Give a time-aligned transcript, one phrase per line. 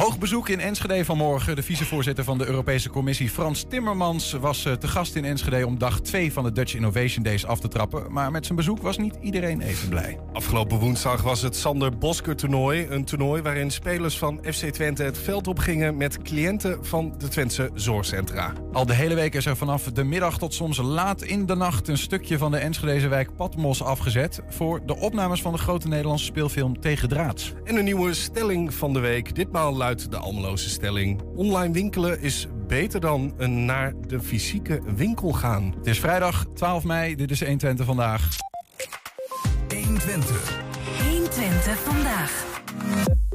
[0.00, 1.56] Hoog bezoek in Enschede vanmorgen.
[1.56, 5.78] De vicevoorzitter van de Europese Commissie, Frans Timmermans, was eh, te gast in Enschede om
[5.78, 8.12] dag 2 van de Dutch Innovation Days af te trappen.
[8.12, 10.18] Maar met zijn bezoek was niet iedereen even blij.
[10.32, 12.86] Afgelopen woensdag was het Sander Bosker toernooi.
[12.88, 17.70] Een toernooi waarin spelers van FC Twente het veld opgingen met cliënten van de Twentse
[17.74, 18.52] zorgcentra.
[18.72, 21.88] Al de hele week is er vanaf de middag tot soms laat in de nacht
[21.88, 26.24] een stukje van de Enschedeze wijk Patmos afgezet voor de opnames van de grote Nederlandse
[26.24, 27.52] speelfilm Tegen Draads.
[27.64, 29.34] En een nieuwe stelling van de week.
[29.34, 31.20] Ditmaal luidt de Almeloze stelling.
[31.34, 35.74] Online winkelen is beter dan een naar de fysieke winkel gaan.
[35.76, 38.28] Het is vrijdag 12 mei, dit is 120 vandaag.
[39.68, 40.60] 120.
[41.08, 43.28] 120 vandaag.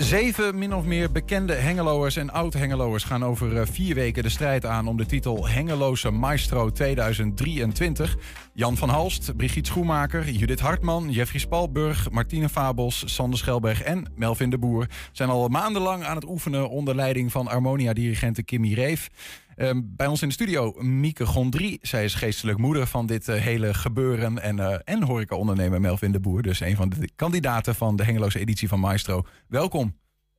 [0.00, 4.66] Zeven min of meer bekende Hengeloers en oud-Hengeloers gaan over eh, vier weken de strijd
[4.66, 8.16] aan om de titel Hengeloze Maestro 2023.
[8.52, 14.50] Jan van Halst, Brigitte Schoenmaker, Judith Hartman, Jeffrey Spalburg, Martine Fabels, Sander Schelberg en Melvin
[14.50, 19.08] de Boer zijn al maandenlang aan het oefenen onder leiding van Harmonia-dirigente Kimmy Reef.
[19.60, 21.78] Ehm, bij ons in de studio Mieke Gondry.
[21.82, 24.38] Zij is geestelijk moeder van dit eh, hele gebeuren.
[24.38, 26.42] En, uh, en horeca-ondernemer Melvin de Boer.
[26.42, 29.26] Dus een van de kandidaten van de Hengeloze editie van Maestro.
[29.48, 29.96] Welkom.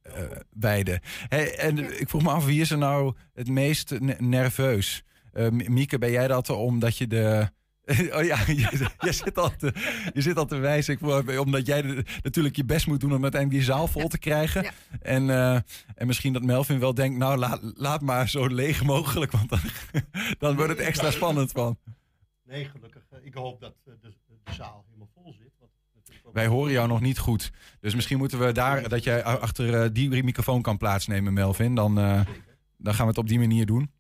[0.07, 0.13] Uh,
[0.49, 1.01] beide.
[1.27, 5.03] Hey, en ik vroeg me af, wie is er nou het meest nerveus?
[5.49, 7.49] Mieke, ben jij dat omdat je de
[8.15, 9.73] Oh ja, je, je, zit al te,
[10.13, 10.93] je zit al te wijzen.
[10.93, 14.17] Ik, omdat jij de, natuurlijk je best moet doen om uiteindelijk die zaal vol te
[14.17, 14.63] krijgen.
[14.63, 14.71] Ja.
[15.01, 15.53] En, uh,
[15.95, 19.31] en misschien dat Melvin wel denkt, nou laat, laat maar zo leeg mogelijk.
[19.31, 19.59] Want dan,
[20.39, 21.77] dan wordt het extra spannend van.
[22.43, 23.01] Nee, gelukkig.
[23.21, 24.13] Ik hoop dat de, de
[24.51, 25.51] zaal helemaal vol zit.
[25.59, 25.71] Want
[26.33, 27.51] wij horen jou nog niet goed.
[27.79, 31.75] Dus misschien moeten we daar, dat jij achter die microfoon kan plaatsnemen, Melvin.
[31.75, 32.21] Dan, uh,
[32.77, 33.91] dan gaan we het op die manier doen.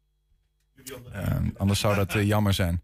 [1.57, 2.81] anders zou dat jammer zijn.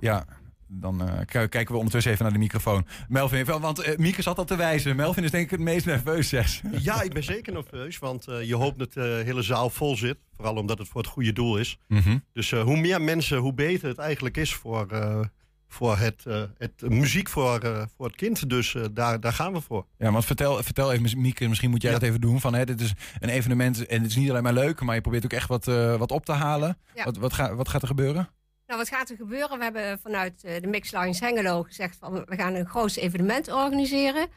[0.00, 0.24] Ja,
[0.68, 2.86] dan uh, kijken we ondertussen even naar de microfoon.
[3.08, 4.96] Melvin, want uh, Mieke zat al te wijzen.
[4.96, 6.60] Melvin is denk ik het meest nerveus, zeg.
[6.78, 10.18] Ja, ik ben zeker nerveus, want uh, je hoopt dat de hele zaal vol zit.
[10.36, 11.78] Vooral omdat het voor het goede doel is.
[11.86, 12.24] Mm -hmm.
[12.32, 14.86] Dus hoe meer mensen, hoe beter het eigenlijk is voor,
[15.68, 16.24] voor het,
[16.58, 17.60] het muziek voor,
[17.96, 18.50] voor het kind.
[18.50, 19.86] Dus daar, daar gaan we voor.
[19.98, 21.98] Ja, want vertel, vertel even, Mieke, misschien moet jij ja.
[21.98, 22.40] dat even doen.
[22.40, 25.00] Van, hè, dit is een evenement en het is niet alleen maar leuk, maar je
[25.00, 25.64] probeert ook echt wat,
[25.98, 26.78] wat op te halen.
[26.94, 27.04] Ja.
[27.04, 28.28] Wat, wat, ga, wat gaat er gebeuren?
[28.68, 29.58] Nou, wat gaat er gebeuren?
[29.58, 34.28] We hebben vanuit de Mix Lines Hengelo gezegd van we gaan een groot evenement organiseren.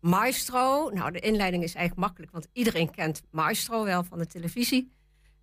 [0.00, 0.90] Maestro.
[0.90, 4.92] Nou, de inleiding is eigenlijk makkelijk, want iedereen kent Maestro wel van de televisie.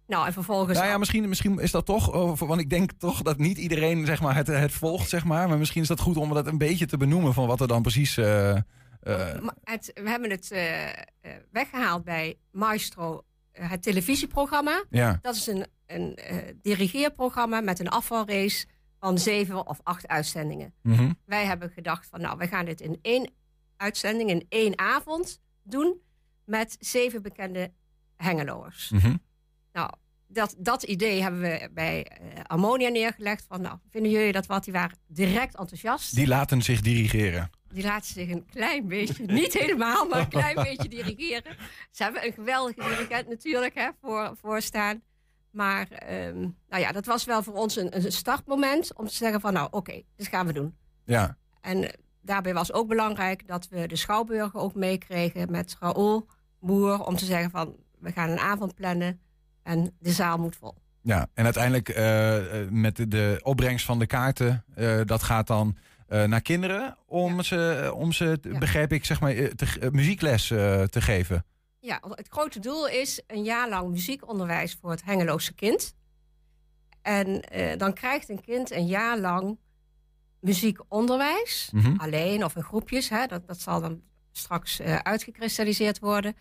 [0.07, 0.77] Nou, en vervolgens.
[0.77, 4.21] Nou ja, misschien, misschien is dat toch, want ik denk toch dat niet iedereen zeg
[4.21, 5.47] maar, het, het volgt, zeg maar.
[5.47, 7.81] Maar misschien is dat goed om dat een beetje te benoemen van wat er dan
[7.81, 8.17] precies.
[8.17, 8.55] Uh,
[9.03, 9.35] uh...
[9.63, 10.61] Het, we hebben het uh,
[11.51, 14.83] weggehaald bij Maestro, het televisieprogramma.
[14.89, 15.19] Ja.
[15.21, 18.65] Dat is een een uh, dirigeerprogramma met een afvalrace
[18.99, 20.73] van zeven of acht uitzendingen.
[20.81, 21.17] Mm -hmm.
[21.25, 23.29] Wij hebben gedacht van nou, we gaan dit in één
[23.77, 26.01] uitzending, in één avond doen
[26.45, 27.71] met zeven bekende
[28.15, 28.89] hengeloers.
[28.89, 29.21] Mm -hmm.
[29.73, 29.91] Nou,
[30.27, 33.45] dat, dat idee hebben we bij uh, Ammonia neergelegd.
[33.47, 34.63] Van, nou, vinden jullie dat wat?
[34.63, 36.15] Die waren direct enthousiast.
[36.15, 37.49] Die laten zich dirigeren.
[37.67, 41.55] Die laten zich een klein beetje, niet helemaal, maar een klein beetje dirigeren.
[41.91, 45.01] Ze hebben een geweldige dirigent natuurlijk hè, voor, voor staan.
[45.51, 45.87] Maar
[46.27, 49.53] um, nou ja, dat was wel voor ons een, een startmoment om te zeggen van
[49.53, 50.75] nou oké, okay, dit gaan we doen.
[51.05, 51.37] Ja.
[51.61, 56.27] En daarbij was ook belangrijk dat we de Schouwburger ook meekregen met Raoul
[56.59, 59.19] Boer om te zeggen van we gaan een avond plannen
[59.63, 60.75] en de zaal moet vol.
[61.01, 61.95] Ja, en uiteindelijk uh,
[62.69, 65.77] met de, opbrengst van de kaarten, uh, dat gaat dan
[66.09, 67.41] uh, naar kinderen om ja.
[67.41, 68.57] ze, om ze ja.
[68.57, 71.45] begrijp ik, zeg maar, te, muziekles te geven.
[71.79, 75.95] Ja, het grote doel is een jaar lang muziekonderwijs voor het Hengeloze kind.
[77.01, 79.57] En uh, dan krijgt een kind een jaar lang
[80.39, 81.69] muziekonderwijs.
[81.71, 81.99] Mm -hmm.
[81.99, 83.09] Alleen of in groepjes.
[83.09, 84.01] Hè, dat, dat zal dan
[84.31, 86.35] straks uh, uitgekristalliseerd worden.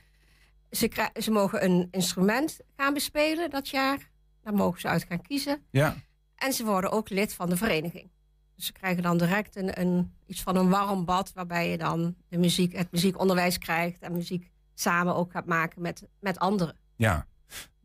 [0.70, 4.10] Ze, ze mogen een instrument gaan bespelen dat jaar.
[4.42, 5.62] Daar mogen ze uit gaan kiezen.
[5.70, 5.96] Ja.
[6.34, 8.10] En ze worden ook lid van de vereniging.
[8.54, 11.32] Dus ze krijgen dan direct een, een, iets van een warm bad...
[11.32, 14.00] waarbij je dan de muziek, het muziekonderwijs krijgt...
[14.00, 14.50] en muziek
[14.80, 16.76] samen ook gaat maken met, met anderen.
[16.96, 17.26] Ja.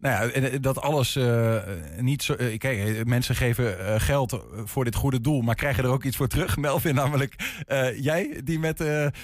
[0.04, 1.62] Nou ja, dat alles uh,
[1.98, 2.36] niet zo.
[2.40, 6.18] Uh, kijk, mensen geven uh, geld voor dit goede doel, maar krijgen er ook iets
[6.18, 6.57] voor terug.
[6.68, 7.63] Melvin, namelijk
[7.95, 8.84] jij, die met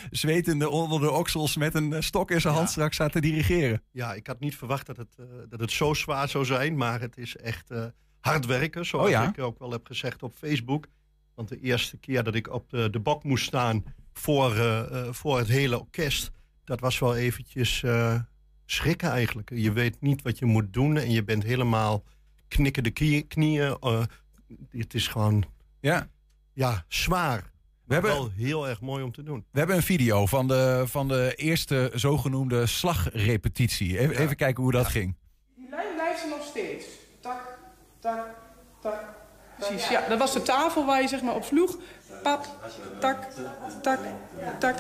[0.10, 2.60] zwetende onder de oksels met een stok in zijn ja.
[2.60, 3.82] hand straks staat te dirigeren.
[3.92, 5.16] Ja, ik had niet verwacht dat het,
[5.50, 7.70] dat het zo zwaar zou zijn, maar het is echt
[8.20, 9.28] hard werken, zoals oh, ja?
[9.28, 10.88] ik ook wel heb gezegd op Facebook.
[11.36, 13.84] Want de eerste keer dat ik op de, de bak moest staan
[14.14, 14.54] voor,
[15.12, 16.32] voor het hele orkest
[16.70, 18.20] dat was wel eventjes uh,
[18.66, 19.50] schrikken eigenlijk.
[19.54, 22.04] Je weet niet wat je moet doen en je bent helemaal
[22.48, 23.78] knikken de knieën.
[23.84, 24.04] Uh,
[24.72, 25.46] het is gewoon
[25.80, 26.08] ja.
[26.54, 27.52] Ja, zwaar.
[27.86, 29.46] We hebben, Wel heel erg mooi om te doen.
[29.52, 34.00] we hebben een video van de, van de eerste zogenoemde slagrepetitie.
[34.00, 35.16] Even, even kijken hoe dat ging.
[35.56, 36.86] Die lijn blijft er nog steeds.
[37.22, 37.58] Tak,
[38.00, 38.28] tak,
[38.82, 39.04] tak.
[39.58, 40.08] Precies, ja.
[40.08, 41.78] Dat was de tafel waar je zeg maar op sloeg.
[42.24, 42.46] Pap,
[43.00, 43.28] tak,
[43.82, 44.00] tak,
[44.60, 44.80] tak,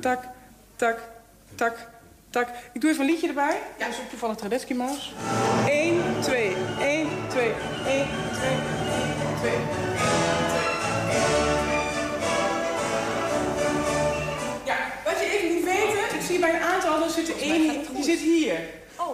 [0.00, 0.28] tak,
[0.76, 1.17] tak,
[1.58, 1.88] tak,
[2.30, 2.48] tak.
[2.72, 3.60] Ik doe even een liedje erbij.
[3.78, 3.84] Ja.
[3.84, 5.12] Dat is ook toevallig Tradeschi Maas.
[5.66, 7.56] 1, 2, 1, 2, 1,
[7.88, 8.58] 2, 1, 2, 1,
[9.40, 9.52] 2.
[14.64, 17.84] Ja, wat je even moet weten, ik zie bij een aantal, er zit er één,
[17.94, 18.60] die zit hier.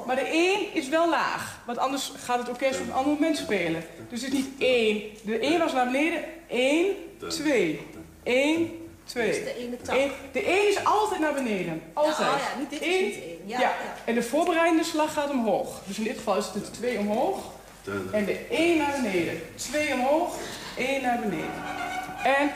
[0.06, 3.37] Maar de 1 is wel laag, want anders gaat het orkest op een ander moment
[3.37, 3.82] spelen.
[4.11, 5.02] Dus het is niet 1.
[5.23, 6.20] De 1 was naar beneden.
[6.49, 6.94] 1,
[7.29, 7.81] 2.
[8.23, 8.70] 1,
[9.04, 9.44] 2.
[9.44, 9.96] de ene tak.
[9.96, 11.82] Eén- De 1 is altijd naar beneden.
[11.92, 12.16] Altijd.
[12.18, 13.38] Ja, oh ja, niet dit is Eén, niet één.
[13.48, 13.74] Ja, Ja, ja.
[14.04, 15.80] En de voorbereidende slag gaat omhoog.
[15.86, 17.52] Dus in dit geval is het de 2 omhoog.
[18.12, 19.40] En de 1 naar beneden.
[19.54, 20.36] 2 omhoog,
[20.76, 21.50] 1 naar beneden.
[22.24, 22.50] En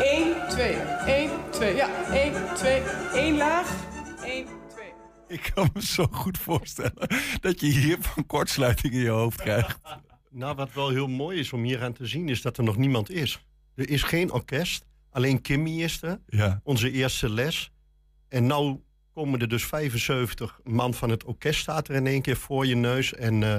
[0.00, 0.76] 1, 2.
[1.06, 1.74] 1, 2.
[1.74, 2.82] Ja, 1, 2.
[3.14, 3.70] 1 laag.
[4.24, 4.84] 1, 2.
[5.28, 7.08] Ik kan me zo goed voorstellen
[7.40, 9.78] dat je hier van kortsluiting in je hoofd krijgt.
[10.30, 12.76] Nou, wat wel heel mooi is om hier aan te zien, is dat er nog
[12.76, 13.44] niemand is.
[13.74, 14.84] Er is geen orkest,
[15.16, 16.60] alleen Kimmy is er, Ja.
[16.64, 17.70] onze eerste les.
[18.28, 18.80] En nou
[19.14, 22.76] komen er dus 75 man van het orkest staat er in één keer voor je
[22.76, 23.14] neus.
[23.14, 23.56] En eh,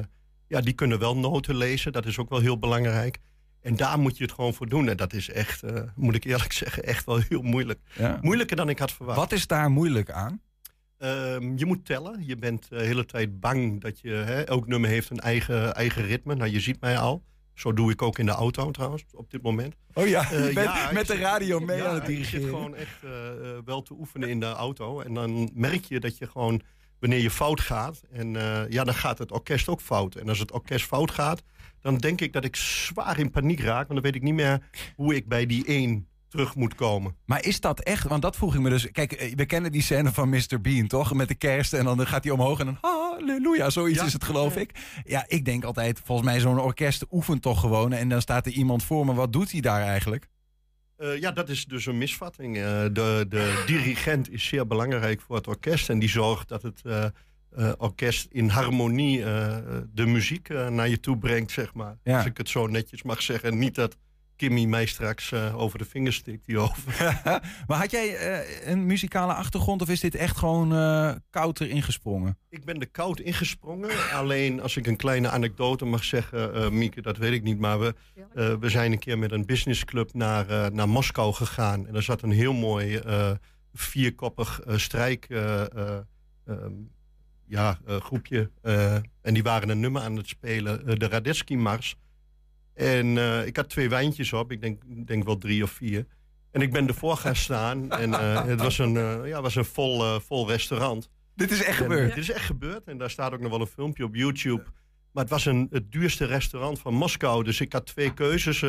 [0.47, 3.17] ja, die kunnen wel noten lezen, dat is ook wel heel belangrijk.
[3.61, 4.89] En daar moet je het gewoon voor doen.
[4.89, 7.79] En dat is echt, eh, moet ik eerlijk zeggen, echt wel heel moeilijk.
[7.95, 8.17] Ja.
[8.21, 9.17] Moeilijker dan ik had verwacht.
[9.19, 10.41] Wat is daar moeilijk aan?
[10.97, 12.25] Ehm, je moet tellen.
[12.25, 14.09] Je bent de hele tijd bang dat je...
[14.09, 16.35] Hè, elk nummer heeft een eigen, eigen ritme.
[16.35, 17.23] Nou, je ziet mij al.
[17.57, 19.75] Zo doe ik ook in de auto trouwens, op dit moment.
[19.93, 22.15] Oh ja, Eh, je bent ja, met de zit- radio mee ja, aan het Ik
[22.15, 22.49] zit dirigeren.
[22.49, 25.01] gewoon echt eh, eh, wel te oefenen in de auto.
[25.01, 26.61] En dan merk je dat je gewoon,
[26.99, 28.01] wanneer je fout gaat...
[28.11, 30.15] en eh, ja, dan gaat het orkest ook fout.
[30.15, 31.43] En als het orkest fout gaat,
[31.81, 33.87] dan denk ik dat ik zwaar in paniek raak.
[33.87, 34.59] Want dan weet ik niet meer
[34.95, 37.15] hoe ik bij die één terug moet komen.
[37.25, 38.07] Maar is dat echt?
[38.07, 38.91] Want dat vroeg ik me dus.
[38.91, 40.61] Kijk, we kennen die scène van Mr.
[40.61, 41.13] Bean, toch?
[41.13, 42.77] Met de kerst en dan gaat hij omhoog en dan
[43.19, 44.05] halleluja, zoiets Ja.
[44.05, 44.71] is het geloof ik.
[45.03, 48.51] Ja, ik denk altijd, volgens mij zo'n orkest oefent toch gewoon en dan staat er
[48.51, 49.13] iemand voor me.
[49.13, 50.27] Wat doet hij daar eigenlijk?
[50.97, 52.57] Eh, ja, dat is dus een misvatting.
[52.57, 55.89] Eh, de, de dirigent is zeer belangrijk voor het orkest.
[55.89, 59.19] En die zorgt dat het eh, orkest in harmonie
[59.93, 61.97] de muziek naar je toe brengt, zeg maar.
[62.03, 62.17] Ja.
[62.17, 63.57] Als ik het zo netjes mag zeggen.
[63.57, 63.97] Niet dat
[64.37, 67.21] Kimmy mij straks eh, over de vingers stikt hierover.
[67.67, 71.83] maar had jij eh, een muzikale achtergrond of is dit echt gewoon eh koud erin
[71.83, 72.37] gesprongen?
[72.49, 74.11] Ik ben de koud ingesprongen.
[74.13, 77.59] Alleen als ik een kleine anekdote mag zeggen, eh, Mieke, dat weet ik niet.
[77.59, 77.95] Maar we,
[78.33, 81.87] eh, we zijn een keer met een businessclub naar, eh, naar Moskou gegaan.
[81.87, 83.31] En er zat een heel mooi eh,
[83.73, 85.25] vierkoppig eh, strijk.
[85.29, 85.97] eh, eh,
[86.45, 86.71] ehm,
[87.45, 88.51] ja, eh, groepje.
[88.61, 91.95] eh, en die waren een nummer aan het spelen, de Radetzky-mars.
[92.77, 96.05] En eh, ik had twee wijntjes op, ik denk, denk wel drie of vier.
[96.51, 97.91] En ik ben ervoor gaan staan.
[97.91, 101.09] En eh, het was een, eh, ja, was een vol, vol restaurant.
[101.35, 102.15] Dit is echt En, gebeurd.
[102.15, 102.87] dit is echt gebeurd.
[102.87, 104.63] En daar staat ook nog wel een filmpje op YouTube.
[105.11, 107.43] Maar het was een, het duurste restaurant van Moskou.
[107.43, 108.63] Dus ik had twee keuzes.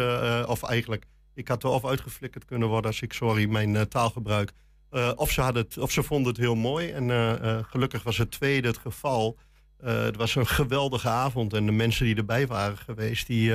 [0.46, 1.04] of eigenlijk,
[1.34, 4.52] ik had er of uitgeflikkerd kunnen worden als ik, sorry, mijn taalgebruik.
[5.14, 6.90] Of, ze hadden het, of ze vonden het heel mooi.
[6.90, 7.10] En
[7.64, 9.38] gelukkig was het tweede het geval.
[9.82, 11.52] Het was een geweldige avond.
[11.52, 13.52] En de mensen die erbij waren geweest, die,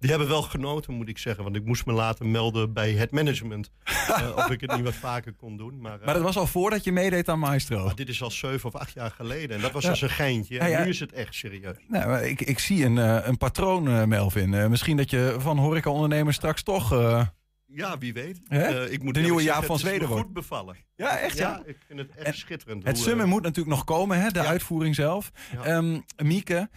[0.00, 1.44] die hebben wel genoten, moet ik zeggen.
[1.44, 3.70] Want ik moest me laten melden bij het management.
[3.84, 5.80] eh, of ik het niet wat vaker kon doen.
[5.80, 7.84] Maar, eh, Maar dat was al voordat je meedeed aan Maestro.
[7.84, 9.56] maar dit is al zeven of acht jaar geleden.
[9.56, 9.90] En dat was Ja.
[9.90, 10.58] dus een geintje.
[10.58, 10.84] En Ja, ja.
[10.84, 11.76] nu is het echt serieus.
[11.88, 14.70] Nou, ik, ik zie een, eh, een patroon, Melvin.
[14.70, 16.90] Misschien dat je van horecaondernemers straks toch...
[17.72, 18.40] Ja, wie weet.
[18.48, 20.22] Eh, ik moet De nieuwe Jaap van Zweden wordt.
[20.24, 20.76] goed bevallen.
[20.96, 21.48] Ja, echt ja.
[21.48, 22.84] Ja, ik vind het echt En schitterend.
[22.84, 24.28] Het hoe, summen moet natuurlijk nog komen, hè?
[24.28, 24.44] de Ja.
[24.46, 25.30] uitvoering zelf.
[25.52, 25.64] Ja.
[25.64, 26.70] Ehm, Mieke,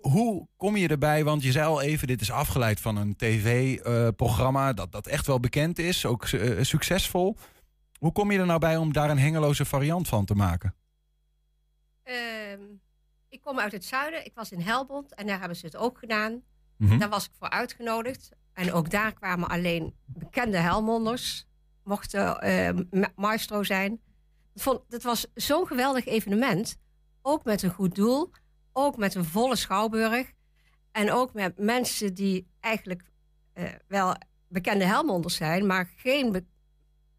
[0.00, 1.24] hoe kom je erbij?
[1.24, 5.40] Want je zei al even, dit is afgeleid van een tv-programma dat, dat echt wel
[5.40, 7.36] bekend is, ook eh, succesvol.
[7.98, 10.74] Hoe kom je er nou bij om daar een hengeloze variant van te maken?
[12.02, 12.60] Ehm,
[13.28, 14.24] ik kom uit het zuiden.
[14.24, 16.42] Ik was in Helbond en daar hebben ze het ook gedaan.
[16.76, 16.98] Mhm.
[16.98, 18.30] Daar was ik voor uitgenodigd.
[18.52, 21.46] En ook daar kwamen alleen bekende Helmonders.
[21.84, 23.92] Mochten eh, ma- maestro zijn.
[24.54, 26.76] Ik vond, het was zo'n geweldig evenement.
[27.22, 28.30] Ook met een goed doel.
[28.82, 30.32] Ook met een volle schouwburg.
[30.92, 33.02] En ook met mensen die eigenlijk
[33.52, 34.14] eh, wel
[34.48, 35.66] bekende Helmonders zijn.
[35.66, 36.48] Maar geen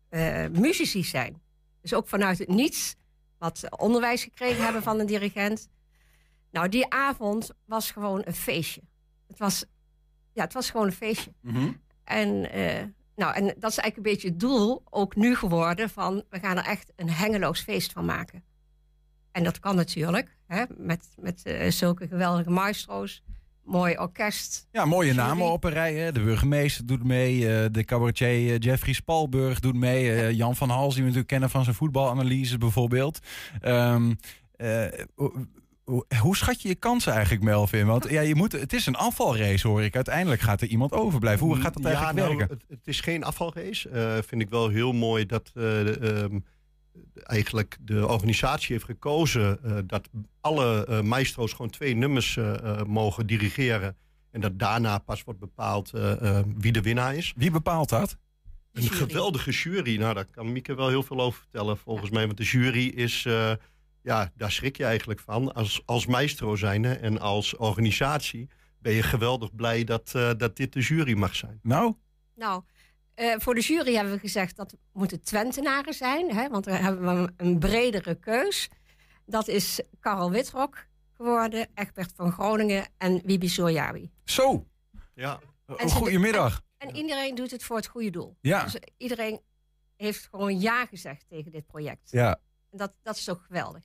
[0.10, 1.42] eh, muzici zijn.
[1.82, 2.96] Dus ook vanuit het niets.
[3.38, 5.70] Wat onderwijs gekregen hebben van een dirigent.
[6.52, 8.82] Nou, die avond was gewoon een feestje.
[9.28, 9.66] Het was,
[10.34, 11.34] ja, het was gewoon een feestje.
[11.42, 11.72] Mhm.
[12.04, 12.84] En, eh,
[13.16, 16.58] nou, en dat is eigenlijk een beetje het doel, ook nu geworden, van we gaan
[16.58, 18.44] er echt een hengeloos feest van maken.
[19.32, 23.24] En dat kan natuurlijk, hè, met, met eh, zulke geweldige maestro's
[23.64, 24.68] mooi orkest.
[24.72, 25.20] Ja, mooie Jury.
[25.20, 25.94] namen op een rij.
[25.96, 26.12] Hè.
[26.12, 27.50] De burgemeester doet mee.
[27.50, 30.12] eh, de cabaretier eh, Jeffrey Spalburg doet mee.
[30.14, 33.20] eh, Jan van Hals, die we natuurlijk kennen van zijn voetbalanalyse bijvoorbeeld.
[33.62, 34.14] Ehm,
[34.56, 34.86] eh,
[36.20, 37.86] hoe- schat je je kansen eigenlijk, Melvin?
[37.86, 39.96] Want ja, je moet, het is een afvalrace, hoor ik.
[39.96, 41.46] Uiteindelijk gaat er iemand overblijven.
[41.46, 42.58] Hoe gaat dat eigenlijk ja, nou, werken?
[42.58, 43.90] Het, het is geen afvalrace.
[43.90, 46.40] Eh vind ik wel heel mooi dat eh, de, ehm,
[47.14, 50.10] eigenlijk de organisatie heeft gekozen eh, dat
[50.42, 53.96] alle eh, maestro's gewoon twee nummers eh, mogen dirigeren.
[54.32, 57.34] En dat daarna pas wordt bepaald eh, eh, wie de winnaar is.
[57.36, 58.18] Wie bepaalt dat?
[58.74, 59.98] Een geweldige jury.
[59.98, 62.26] Nou, daar kan Mieke wel heel veel over vertellen, volgens mij.
[62.26, 63.52] Want de jury is, eh,
[64.04, 65.54] ja, daar schrik je eigenlijk van.
[65.54, 70.74] Als, als maestro zijnde en als organisatie ben je geweldig blij dat, eh, dat dit
[70.74, 71.60] de jury mag zijn.
[71.64, 71.96] Nou,
[72.36, 72.64] Nou,
[73.22, 76.36] eh, voor de jury hebben we gezegd dat moeten Twentenaren zijn.
[76.36, 78.70] Hè, want we hebben we een bredere keus.
[79.26, 84.12] Dat is Karel Witrok geworden, Egbert van Groningen en Wibi Sojawi.
[84.24, 84.66] zo.
[85.14, 86.62] Ja, En ze- Goedemiddag.
[86.78, 88.38] En iedereen doet het voor het goede doel.
[88.42, 89.42] Ja, Dus iedereen
[89.96, 92.12] heeft gewoon ja gezegd tegen dit project.
[92.12, 92.40] ja.
[92.72, 93.84] En dat, dat is toch geweldig.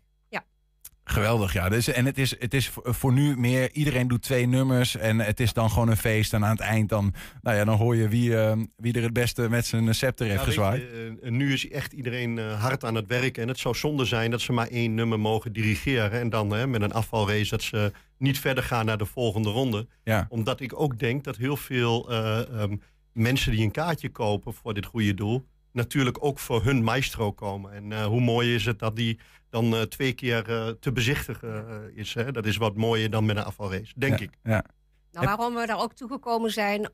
[1.08, 1.68] Geweldig, ja.
[1.68, 5.40] Dus, en het is, het is voor nu meer, iedereen doet twee nummers en het
[5.40, 6.32] is dan gewoon een feest.
[6.32, 9.12] En aan het eind dan, nou ja, dan hoor je wie, eh, wie er het
[9.12, 10.80] beste met zijn scepter heeft Ja, gezwaaid.
[10.80, 13.42] je, eh, nu is echt iedereen eh, hard aan het werken.
[13.42, 16.20] En het zou zonde zijn dat ze maar één nummer mogen dirigeren.
[16.20, 19.86] En dan hè, met een afvalrace dat ze niet verder gaan naar de volgende ronde.
[20.04, 20.26] Ja.
[20.28, 22.76] Omdat ik ook denk dat heel veel eh, ehm,
[23.12, 25.46] mensen die een kaartje kopen voor dit goede doel...
[25.72, 27.72] natuurlijk ook voor hun maestro komen.
[27.72, 29.18] En hoe mooi is het dat die
[29.62, 32.14] dan eh, twee keer eh, te bezichtigen eh, is.
[32.14, 32.32] Hè?
[32.32, 34.30] Dat is wat mooier dan met een afvalrace, denk ja, ik.
[34.42, 34.64] Ja.
[35.12, 36.90] Nou, waarom we daar ook toegekomen zijn.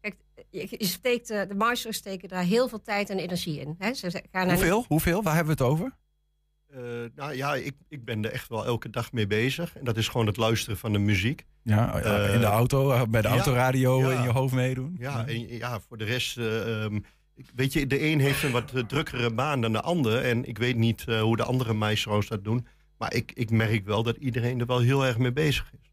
[0.00, 0.16] Kijk,
[0.50, 3.74] je, steekt, de maesters steken daar heel veel tijd en energie in.
[3.78, 3.94] Hè?
[3.94, 4.84] Ze gaan naar- Hoeveel?
[4.88, 5.22] Hoeveel?
[5.22, 5.96] Waar hebben we het over?
[6.70, 6.80] Eh,
[7.14, 9.76] nou ja, ik, ik ben er echt wel elke dag mee bezig.
[9.76, 11.44] En dat is gewoon het luisteren van de muziek.
[11.62, 14.16] Ja, Eh, in de auto, bij de ja, autoradio ja.
[14.16, 14.96] in je hoofd meedoen.
[14.98, 16.38] Ja, en, ja voor de rest...
[16.38, 17.00] eh, ehm,
[17.54, 20.24] weet je, de een heeft een wat drukkere baan dan de ander.
[20.24, 22.66] En ik weet niet eh, hoe de andere maestro's dat doen.
[22.98, 25.90] Maar ik, ik merk wel dat iedereen er wel heel erg mee bezig is.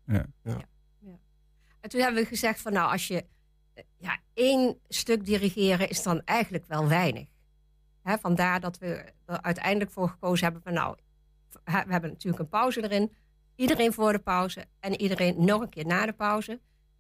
[1.79, 3.25] En toen hebben we gezegd van nou, als je
[3.73, 7.27] eh, ja, één stuk dirigeren is dan eigenlijk wel weinig.
[8.01, 10.95] Hè, vandaar dat we er uiteindelijk voor gekozen hebben van nou,
[11.63, 13.13] we hebben natuurlijk een pauze erin.
[13.55, 16.59] Iedereen voor de pauze en iedereen nog een keer na de pauze.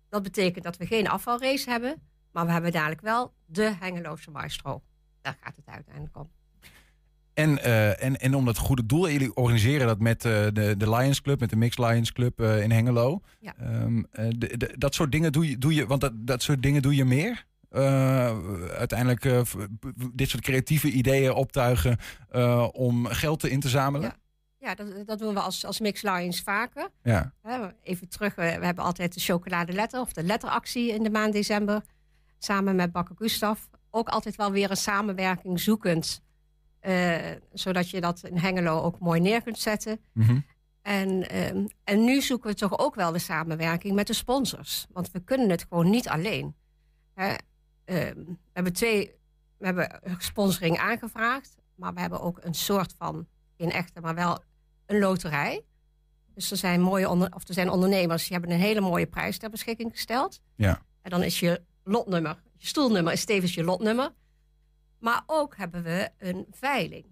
[0.09, 4.81] Dat betekent dat we geen afvalrace hebben, maar we hebben dadelijk wel de Hengeloze Maestro.
[5.21, 6.29] Daar gaat het uiteindelijk om.
[7.33, 10.89] En, eh, en, en om dat goede doel, jullie organiseren dat met eh, de, de
[10.89, 13.21] Lions Club, met de Mixed Lions Club eh, in Hengelo.
[13.39, 13.53] Ja.
[13.59, 16.61] Ehm, eh, de- de- dat soort dingen doe je, doe je want dat, dat soort
[16.61, 17.45] dingen doe je meer.
[18.77, 19.21] Uiteindelijk
[20.13, 21.97] dit soort creatieve ideeën optuigen
[22.71, 24.07] om geld te in te zamelen.
[24.07, 24.19] Ja.
[24.67, 26.89] Ja, dat, dat doen we als, als Mix Lions vaker.
[27.03, 27.33] Ja.
[27.83, 31.81] Even terug, we we hebben altijd de chocoladeletter of de letteractie in de maand december.
[32.43, 33.59] Samen met Bakker Gustav.
[33.89, 36.21] Ook altijd wel weer een samenwerking zoekend.
[36.79, 37.15] eh,
[37.53, 39.99] zodat je dat in Hengelo ook mooi neer kunt zetten.
[40.13, 40.39] Mhm.
[40.81, 44.87] En, ehm, en nu zoeken we toch ook wel de samenwerking met de sponsors.
[44.91, 46.55] Want we kunnen het gewoon niet alleen.
[47.13, 47.33] Hè,
[47.85, 49.11] ehm, we hebben twee,
[49.57, 51.55] we hebben sponsoring aangevraagd.
[51.75, 54.39] Maar we hebben ook een soort van, geen echte, maar wel
[54.85, 55.65] een loterij.
[56.33, 59.37] Dus er zijn, mooie onder, of er zijn ondernemers die hebben een hele mooie prijs
[59.37, 60.41] ter beschikking gesteld.
[60.55, 60.81] Ja.
[61.01, 64.13] En dan is je lotnummer, je stoelnummer is tevens je lotnummer.
[64.99, 67.05] Maar ook hebben we een veiling.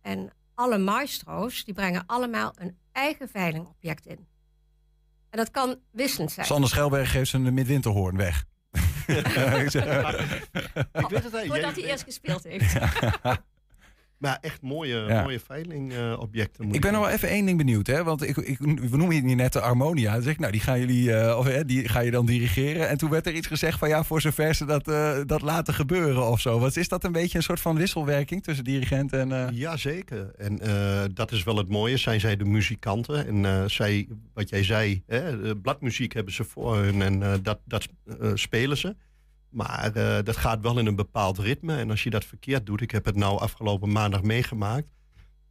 [0.00, 4.28] En alle maestro's die brengen allemaal een eigen veilingobject in.
[5.30, 6.46] En dat kan wisselend zijn.
[6.46, 8.44] Sander Schelberg geeft zijn midwinterhoorn weg.
[9.06, 9.26] Ik
[11.08, 12.74] weet het Voordat hij eerst gespeeld heeft.
[14.20, 15.22] Maar echt mooie, Ja.
[15.22, 16.72] mooie veilingobjecten.
[16.72, 18.04] Ik ben nog wel even één ding benieuwd, hè?
[18.04, 20.12] Want ik, ik, we noemen hier net de Harmonia.
[20.12, 22.88] Dan zeg ik, nou, die gaan jullie, eh, of hè, die ga je dan dirigeren.
[22.88, 25.74] En toen werd er iets gezegd van, ja, voor zover ze dat, eh, dat laten
[25.74, 26.58] gebeuren of zo.
[26.58, 29.32] Wat is dat een beetje een soort van wisselwerking tussen dirigent en?
[29.32, 30.30] eh, Jazeker.
[30.38, 30.58] En
[31.14, 31.96] dat is wel het mooie.
[31.96, 33.26] Zijn zij de muzikanten?
[33.26, 37.88] En zij, wat jij zei, hè, bladmuziek hebben ze voor hun en dat, dat
[38.34, 38.96] spelen ze.
[39.50, 41.76] Maar eh, dat gaat wel in een bepaald ritme.
[41.76, 44.86] En als je dat verkeerd doet, ik heb het nou afgelopen maandag meegemaakt.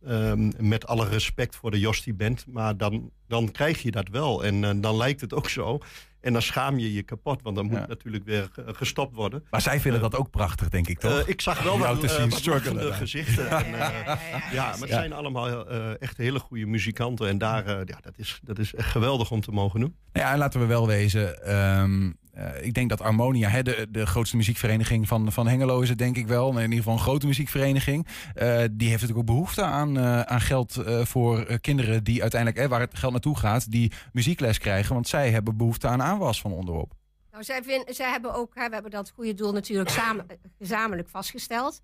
[0.06, 2.46] ehm, met alle respect voor de Jos die bent.
[2.48, 4.44] Maar dan, dan krijg je dat wel.
[4.46, 5.78] En eh, dan lijkt het ook zo.
[6.22, 7.42] En dan schaam je je kapot.
[7.42, 7.86] Want dan moet Ja.
[7.88, 9.44] natuurlijk weer eh, gestopt worden.
[9.50, 11.20] Maar zij vinden dat ook prachtig, denk ik, toch?
[11.20, 13.00] Eh, ik zag wel wat, te eh, zien wat struggelen lachende daar.
[13.00, 13.50] gezichten.
[13.50, 14.96] En, eh, ja, maar het Ja.
[14.96, 17.28] zijn allemaal eh, echt hele goede muzikanten.
[17.28, 19.96] En daar, ja, dat, is, dat is echt geweldig om te mogen doen.
[20.14, 21.44] Ja, en laten we wel wezen.
[21.46, 25.90] ehm, eh, ik denk dat Harmonia, hè, de, de grootste muziekvereniging van, van Hengelo is
[25.90, 26.50] het denk ik wel.
[26.50, 28.08] In ieder geval een grote muziekvereniging.
[28.34, 32.80] Eh, die heeft natuurlijk ook behoefte aan, eh, aan geld voor kinderen die uiteindelijk, waar
[32.80, 34.94] het geld naartoe gaat, die muziekles krijgen.
[34.94, 36.94] Want zij hebben behoefte aan aanwas van onderop.
[37.32, 40.26] Nou, zij, zij hebben ook, hè, we hebben dat goede doel natuurlijk samen,
[40.58, 41.82] gezamenlijk vastgesteld.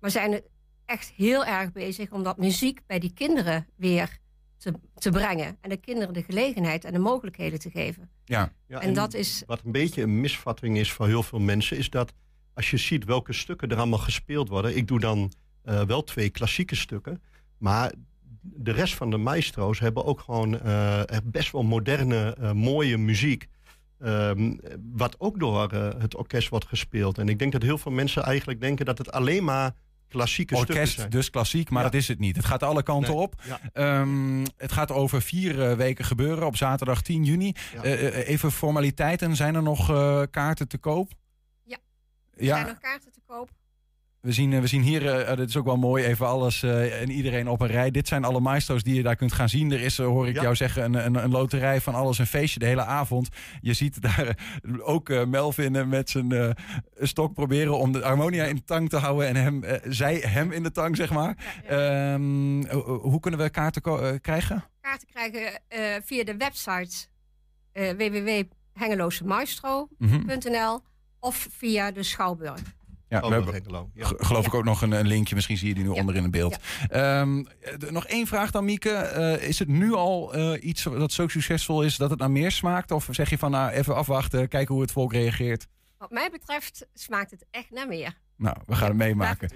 [0.00, 0.40] Maar zijn
[0.84, 4.18] echt heel erg bezig om dat muziek bij die kinderen weer
[4.58, 5.56] te, te brengen.
[5.60, 8.10] En de kinderen de gelegenheid en de mogelijkheden te geven.
[8.24, 11.76] Ja, Ja, en dat is, Wat een beetje een misvatting is voor heel veel mensen,
[11.76, 12.12] is dat
[12.54, 14.76] als je ziet welke stukken er allemaal gespeeld worden.
[14.76, 17.22] Ik doe dan eh, wel twee klassieke stukken,
[17.58, 17.92] maar
[18.40, 23.48] de rest van de maestro's hebben ook gewoon eh, best wel moderne, eh, mooie muziek.
[23.98, 24.56] ehm,
[24.92, 27.18] wat ook door het orkest wordt gespeeld.
[27.18, 29.74] En ik denk dat heel veel mensen eigenlijk denken dat het alleen maar
[30.08, 31.10] klassieke stukken orkest, zijn.
[31.10, 31.88] dus klassiek, maar Ja.
[31.90, 32.36] dat is het niet.
[32.36, 33.34] Het gaat alle kanten Nee, op.
[33.44, 33.60] ja.
[33.72, 37.52] Ehm, het gaat over vier eh, weken gebeuren op zaterdag 10 juni.
[37.74, 37.82] Ja.
[37.82, 41.12] Eh, eh, even formaliteiten, zijn er nog eh, kaarten te koop?
[41.64, 41.76] Ja.
[42.36, 43.50] Ja, zijn er kaarten te koop?
[44.20, 47.10] We zien, eh, we zien hier, eh, dit is ook wel mooi, even alles en
[47.10, 47.90] iedereen op een rij.
[47.90, 49.72] Dit zijn alle maestro's die je daar kunt gaan zien.
[49.72, 50.42] Er is, hoor ik Ja.
[50.42, 53.28] jou zeggen, een, een, een loterij van alles, een feestje de hele avond.
[53.60, 54.38] Je ziet daar
[54.82, 56.56] ook Melvin met zijn
[56.98, 59.26] stok proberen om de harmonia in de tang te houden.
[59.28, 61.36] En hem, zij hem in de tang, zeg maar.
[61.66, 64.64] Ehm, ho- hoe kunnen we kaarten ko- krijgen?
[64.80, 65.60] Kaarten krijgen
[66.04, 67.06] via de website
[67.72, 70.78] www.hengelosemaestro.nl Mhm.
[71.20, 72.60] of via de Schouwburg.
[73.08, 74.04] Ja, we hebben, Hengelo, ja.
[74.06, 75.34] G- Geloof ik ook nog een, een linkje.
[75.34, 76.00] Misschien zie je die nu Ja.
[76.00, 76.56] onder in het beeld.
[76.88, 77.44] Ehm,
[77.90, 78.90] nog één vraag dan, Mieke.
[78.90, 82.50] Eh, is het nu al eh, iets dat zo succesvol is dat het naar meer
[82.50, 82.90] smaakt?
[82.90, 85.66] Of zeg je van nou even afwachten, kijken hoe het volk reageert?
[85.98, 88.14] Wat mij betreft smaakt het echt naar meer.
[88.36, 89.50] Nou, we gaan het meemaken.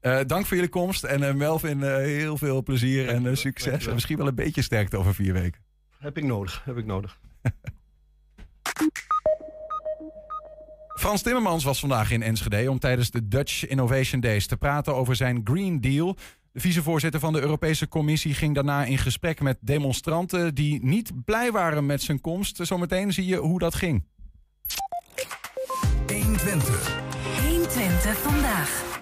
[0.00, 1.04] Eh, dank voor jullie komst.
[1.04, 3.86] En eh, Melvin, eh, heel veel plezier en eh, succes.
[3.86, 5.62] En misschien wel een beetje sterkte over vier weken.
[5.98, 7.18] Heb ik nodig, heb ik nodig.
[11.02, 15.16] Frans Timmermans was vandaag in Enschede om tijdens de Dutch Innovation Days te praten over
[15.16, 16.16] zijn Green Deal.
[16.52, 21.52] De vicevoorzitter van de Europese Commissie ging daarna in gesprek met demonstranten die niet blij
[21.52, 22.58] waren met zijn komst.
[22.62, 24.04] Zometeen zie je hoe dat ging.
[26.06, 27.00] 120.
[27.48, 29.00] 120 vandaag.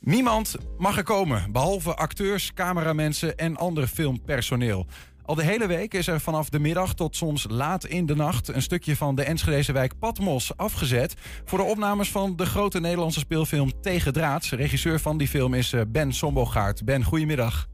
[0.00, 4.86] Niemand mag er komen, behalve acteurs, cameramensen en ander filmpersoneel.
[5.26, 8.48] Al de hele week is er vanaf de middag tot soms laat in de nacht
[8.48, 13.18] een stukje van de Enschedeze wijk Patmos afgezet voor de opnames van de grote Nederlandse
[13.18, 14.50] speelfilm Tegen Draads.
[14.50, 16.84] Regisseur van die film is eh, Ben Sombogaard.
[16.84, 17.68] Ben, goedemiddag.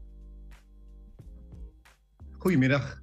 [2.37, 3.01] Goedemiddag.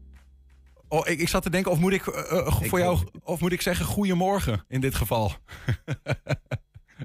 [0.89, 3.41] Oh, ik, ik zat te denken, of moet ik, eh, eh, Ik voor jou, of
[3.41, 5.33] moet ik zeggen goedemorgen in dit geval?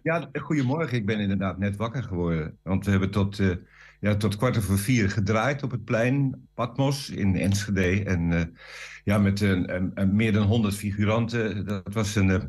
[0.04, 0.98] Ja, goedemorgen.
[0.98, 2.58] Ik ben inderdaad net wakker geworden.
[2.64, 3.40] Want we hebben tot,
[4.04, 8.04] ja, tot kwart over vier gedraaid op het plein Patmos in Enschede.
[8.04, 8.44] En eh,
[9.04, 11.66] ja, met een, een- meer dan 100 figuranten.
[11.66, 12.42] Dat was een, eh,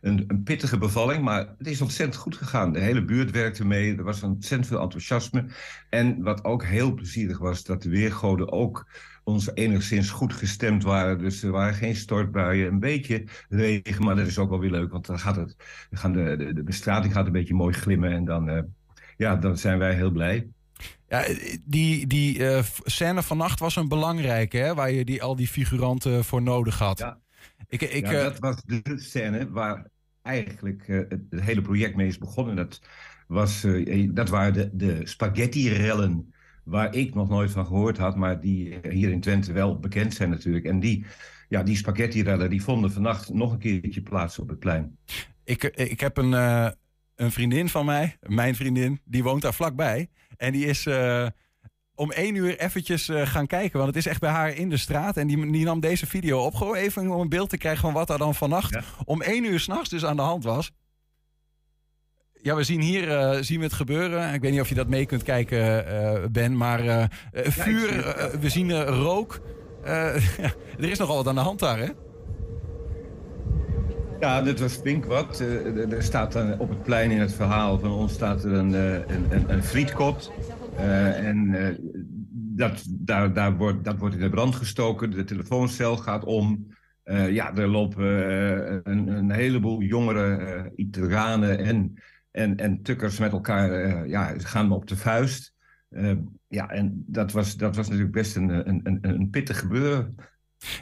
[0.00, 2.72] een, een pittige bevalling, maar het is ontzettend goed gegaan.
[2.72, 3.96] De hele buurt werkte mee.
[3.96, 5.46] Er was ontzettend veel enthousiasme.
[5.88, 8.86] En wat ook heel plezierig was, dat de weergoden ook
[9.24, 11.18] ons enigszins goed gestemd waren.
[11.18, 14.90] Dus er waren geen stortbuien, een beetje regen, maar dat is ook wel weer leuk,
[14.92, 15.56] want dan gaat het,
[15.90, 18.62] gaan de, de, de bestrating gaat een beetje mooi glimmen en dan, eh,
[19.16, 20.48] ja, dan zijn wij heel blij.
[21.08, 21.24] Ja,
[21.64, 26.24] die, die eh, scène vannacht was een belangrijke, hè, waar je die, al die figuranten
[26.24, 26.98] voor nodig had.
[26.98, 27.20] Ja.
[27.68, 29.86] Ik, ik, ja, eh, dat was de scène waar
[30.22, 32.56] eigenlijk eh, het, hele project mee is begonnen.
[32.56, 32.80] Dat,
[33.26, 33.66] was,
[34.08, 39.10] dat waren de, de spaghetti-rellen, waar ik nog nooit van gehoord had, maar die hier
[39.10, 40.64] in Twente wel bekend zijn natuurlijk.
[40.64, 41.06] En die,
[41.48, 44.96] ja, die spaghetti-rellen die vonden vannacht nog een keertje plaats op het plein.
[45.44, 46.34] Ik, ik heb een,
[47.16, 50.08] een vriendin van mij, mijn vriendin, die woont daar vlakbij.
[50.36, 51.26] En die is eh,
[51.94, 54.76] om één uur eventjes eh, gaan kijken, want het is echt bij haar in de
[54.76, 55.16] straat.
[55.16, 57.92] En die, die nam deze video op, gewoon even om een beeld te krijgen van
[57.92, 58.82] wat er dan vannacht Ja.
[59.04, 60.70] om één uur s'nachts dus aan de hand was.
[62.42, 64.34] Ja, we zien hier eh, zien we het gebeuren.
[64.34, 66.56] Ik weet niet of je dat mee kunt kijken, Ben.
[66.56, 67.90] Maar vuur,
[68.40, 69.40] we zien rook.
[70.78, 71.88] Er is nogal wat aan de hand daar, hè?
[74.22, 75.40] Ja, dit was flink wat.
[75.40, 78.74] Eh, er staat dan op het plein in het verhaal van ons staat er een,
[78.74, 80.32] eh, een, een, een frietkot.
[80.76, 81.74] Eh, en eh,
[82.56, 85.10] dat, daar, daar wordt, dat wordt in de brand gestoken.
[85.10, 86.74] De telefooncel gaat om.
[87.02, 91.94] Eh, ja, er lopen eh, een, een heleboel jongere eh, Italianen en,
[92.30, 95.54] en, en tukkers met elkaar eh, ja, gaan op de vuist.
[95.88, 96.12] Eh,
[96.48, 100.14] ja, en dat was, dat was natuurlijk best een, een, een, een pittig gebeuren.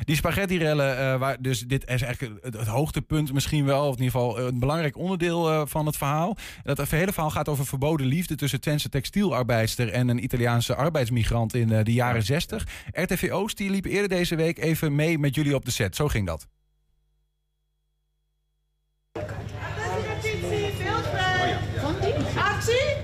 [0.05, 4.21] Die spaghetti-rellen, eh, waar, dus dit is eigenlijk het, hoogtepunt misschien wel, of in ieder
[4.21, 6.37] geval eh, een belangrijk onderdeel eh, van het verhaal.
[6.62, 11.55] Dat het hele verhaal gaat over verboden liefde tussen Twentse textielarbeidster en een Italiaanse arbeidsmigrant
[11.55, 12.66] in de jaren 60.
[12.93, 15.97] RTV Oost die liep eerder deze week even mee met jullie op de set.
[15.97, 16.47] Zo ging dat.
[22.35, 22.97] Actie!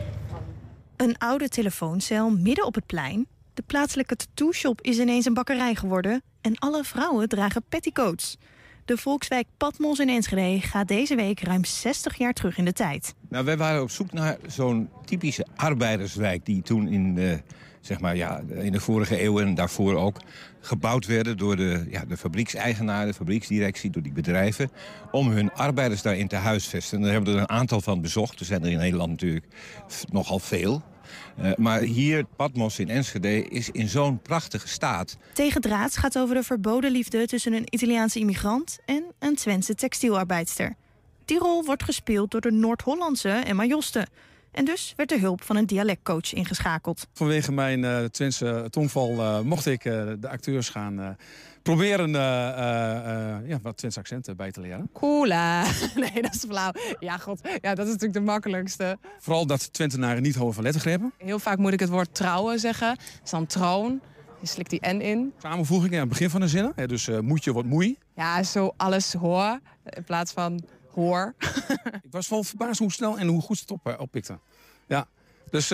[0.97, 6.23] Een oude telefooncel midden op het plein de plaatselijke tattoo-shop is ineens een bakkerij geworden.
[6.41, 8.37] En alle vrouwen dragen petticoats.
[8.85, 13.15] De volkswijk Patmos in Enschede gaat deze week ruim 60 jaar terug in de tijd.
[13.29, 16.45] Nou, wij waren op zoek naar zo'n typische arbeiderswijk...
[16.45, 17.43] die toen in de,
[17.81, 20.21] zeg maar, ja, in de vorige eeuw en daarvoor ook
[20.61, 21.37] gebouwd werden...
[21.37, 24.71] door de, ja, de fabriekseigenaar, de fabrieksdirectie, door die bedrijven...
[25.11, 26.97] om hun arbeiders daarin te huisvesten.
[26.97, 28.41] En daar hebben we er een aantal van bezocht.
[28.41, 29.47] Er zijn er in Nederland natuurlijk
[30.11, 30.83] nogal veel...
[31.41, 35.17] Uh, maar hier, Patmos in Enschede, is in zo'n prachtige staat.
[35.33, 40.75] Tegen Draads gaat over de verboden liefde tussen een Italiaanse immigrant en een Twentse textielarbeidster.
[41.25, 44.09] Die rol wordt gespeeld door de Noord-Hollandse Emma Josten.
[44.51, 47.07] En dus werd de hulp van een dialectcoach ingeschakeld.
[47.13, 51.17] Vanwege mijn uh, Twentse tongval uh, mocht ik de acteurs gaan
[51.67, 54.91] proberen uh, uh, ja, wat Twents accenten bij te leren.
[54.93, 55.63] Coola.
[55.95, 56.71] nee, dat is flauw.
[57.01, 57.41] Ja, god.
[57.61, 58.99] Ja, dat is natuurlijk de makkelijkste.
[59.19, 61.13] Vooral dat Twentenaren niet houden van lettergrepen.
[61.19, 62.89] Heel vaak moet ik het woord trouwen zeggen.
[62.89, 64.01] Dat is dan troon.
[64.41, 65.33] Je slikt die N in.
[65.43, 66.89] Samenvoeging aan het begin van de zinnen.
[66.89, 67.99] dus uh, moet je wat moei.
[68.15, 71.35] Ja, zo alles hoor in plaats van hoor.
[72.03, 74.39] ik was wel verbaasd hoe snel en hoe goed ze het op, oppikte.
[74.87, 75.07] Ja.
[75.51, 75.67] Dus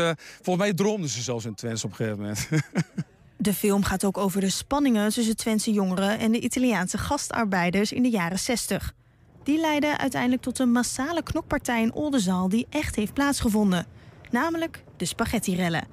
[0.43, 2.49] volgens mij droomden ze zelfs in Twents op een gegeven moment.
[3.37, 8.03] De film gaat ook over de spanningen tussen Twentse jongeren en de Italiaanse gastarbeiders in
[8.03, 8.95] de jaren 60.
[9.43, 13.87] Die leidden uiteindelijk tot een massale knokpartij in Oldenzaal die echt heeft plaatsgevonden.
[14.31, 15.87] Namelijk de spaghetti-rellen.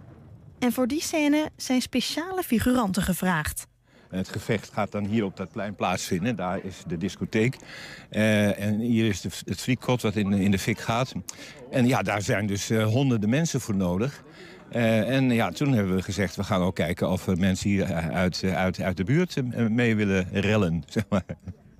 [0.59, 3.67] En voor die scène zijn speciale figuranten gevraagd.
[4.09, 6.35] Het gevecht gaat dan hier op dat plein plaatsvinden.
[6.35, 7.55] Daar is de discotheek.
[8.11, 11.13] Uh, en hier is de, het frietkot wat in, in de fik gaat.
[11.71, 14.23] En ja, daar zijn dus uh, honderden mensen voor nodig.
[14.75, 18.43] Uh, en ja, toen hebben we gezegd, we gaan ook kijken of mensen hier uit,
[18.43, 19.35] uit, uit de buurt
[19.69, 20.83] mee willen rellen.
[20.87, 21.23] Zeg maar.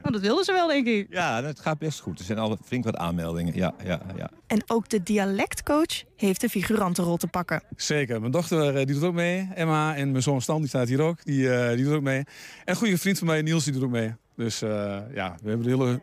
[0.04, 1.08] Oh, dat wilden ze wel, denk ik.
[1.10, 2.20] Ja, het gaat best goed.
[2.20, 3.56] Er zijn al flink wat aanmeldingen.
[3.56, 4.30] Ja, ja, ja.
[4.48, 7.62] En ook de dialectcoach heeft de figurantenrol te pakken.
[7.76, 8.20] Zeker.
[8.20, 9.50] Mijn dochter die doet ook mee.
[9.56, 11.24] Emma en mijn zoon Stan die staat hier ook.
[11.24, 12.18] Die, uh, die doet ook mee.
[12.20, 12.26] En
[12.66, 14.14] een goede vriend van mij, Niels, die doet ook mee.
[14.36, 14.70] Dus uh,
[15.14, 16.02] ja, we hebben de hele...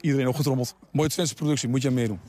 [0.00, 0.76] iedereen opgetrommeld.
[0.92, 2.20] Mooie Twentse productie, moet je aan meedoen.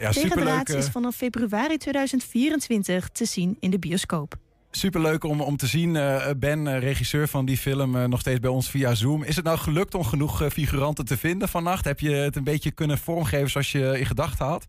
[0.00, 0.68] Ja, superleuk.
[0.68, 4.36] is vanaf februari 2024 te zien in de bioscoop.
[4.70, 5.94] Superleuk om, om te zien.
[5.94, 9.22] Uh, ben, uh, regisseur van die film, uh, nog steeds bij ons via Zoom.
[9.22, 11.84] Is het nou gelukt om genoeg figuranten te vinden vannacht?
[11.84, 14.68] Heb je het een beetje kunnen vormgeven zoals je in gedachten had?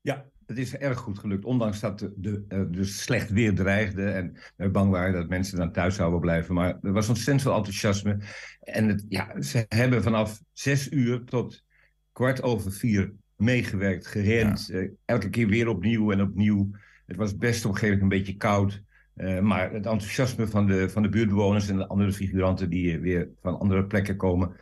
[0.00, 1.44] Ja, het is erg goed gelukt.
[1.44, 5.72] Ondanks dat de, de, de slecht weer dreigde en we bang waren dat mensen dan
[5.72, 6.54] thuis zouden blijven.
[6.54, 8.18] Maar er was ontzettend veel enthousiasme.
[8.60, 11.64] En het, ja, ze hebben vanaf zes uur tot
[12.12, 14.70] kwart over vier meegewerkt, gerend.
[14.70, 16.70] Eh, elke keer weer opnieuw en opnieuw.
[17.06, 18.82] Het was best op een gegeven moment een beetje koud.
[19.16, 23.28] Uh, maar het enthousiasme van de, van de buurtbewoners en de andere figuranten die weer
[23.42, 24.52] van andere plekken komen,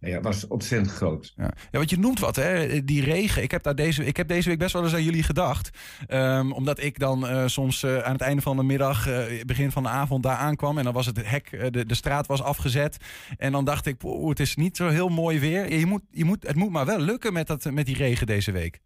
[0.00, 1.32] ja, was ontzettend groot.
[1.36, 1.44] Ja.
[1.44, 2.84] ja, want je noemt wat, hè?
[2.84, 3.42] Die regen.
[3.42, 5.70] Ik heb, daar deze, ik heb deze week best wel eens aan jullie gedacht.
[6.08, 9.70] Um, omdat ik dan uh, soms uh, aan het einde van de middag, uh, begin
[9.70, 10.78] van de avond daar aankwam.
[10.78, 12.96] En dan was het hek, de, de straat was afgezet.
[13.36, 15.78] En dan dacht ik, poeh, het is niet zo heel mooi weer.
[15.78, 18.52] Je moet, je moet, het moet maar wel lukken met, dat, met die regen deze
[18.52, 18.80] week.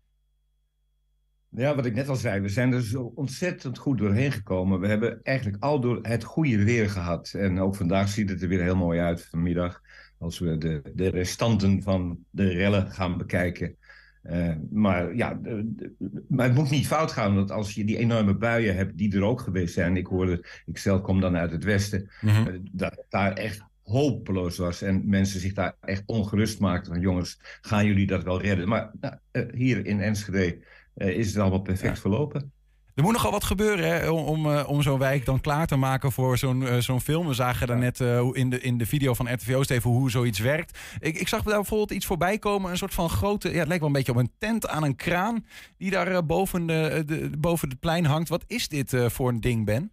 [1.56, 4.80] Ja, wat ik net al zei, we zijn er zo ontzettend goed doorheen gekomen.
[4.80, 7.32] We hebben eigenlijk al door het goede weer gehad.
[7.32, 9.80] En ook vandaag ziet het er weer heel mooi uit vanmiddag
[10.20, 13.76] als we de, de restanten van de rellen gaan bekijken.
[14.22, 15.92] Uh, maar ja, de,
[16.28, 19.22] maar het moet niet fout gaan, want als je die enorme buien hebt die er
[19.22, 19.96] ook geweest zijn.
[19.96, 22.68] Ik hoorde, ik zelf kom dan uit het westen, mm -hmm.
[22.72, 27.86] dat daar echt hopeloos was en mensen zich daar echt ongerust maakten van jongens, gaan
[27.86, 28.68] jullie dat wel redden?
[28.68, 30.58] Maar nou, uh, hier in Enschede
[30.94, 32.00] is het allemaal perfect ja.
[32.00, 32.52] verlopen.
[32.94, 35.76] Er moet nogal wat gebeuren hè, om, om, uh, om zo'n wijk dan klaar te
[35.76, 37.26] maken voor zo'n uh, zo'n film.
[37.26, 40.10] We zagen daar net uh, in, de, in de video van RTV Oost even hoe
[40.10, 40.78] zoiets werkt.
[40.98, 42.70] Ik, ik zag daar bijvoorbeeld iets voorbij komen.
[42.70, 44.96] Een soort van grote, ja, het lijkt wel een beetje op een tent aan een
[44.96, 45.46] kraan.
[45.76, 48.28] Die daar boven, de, de, boven het plein hangt.
[48.28, 49.90] Wat is dit voor een ding, Ben?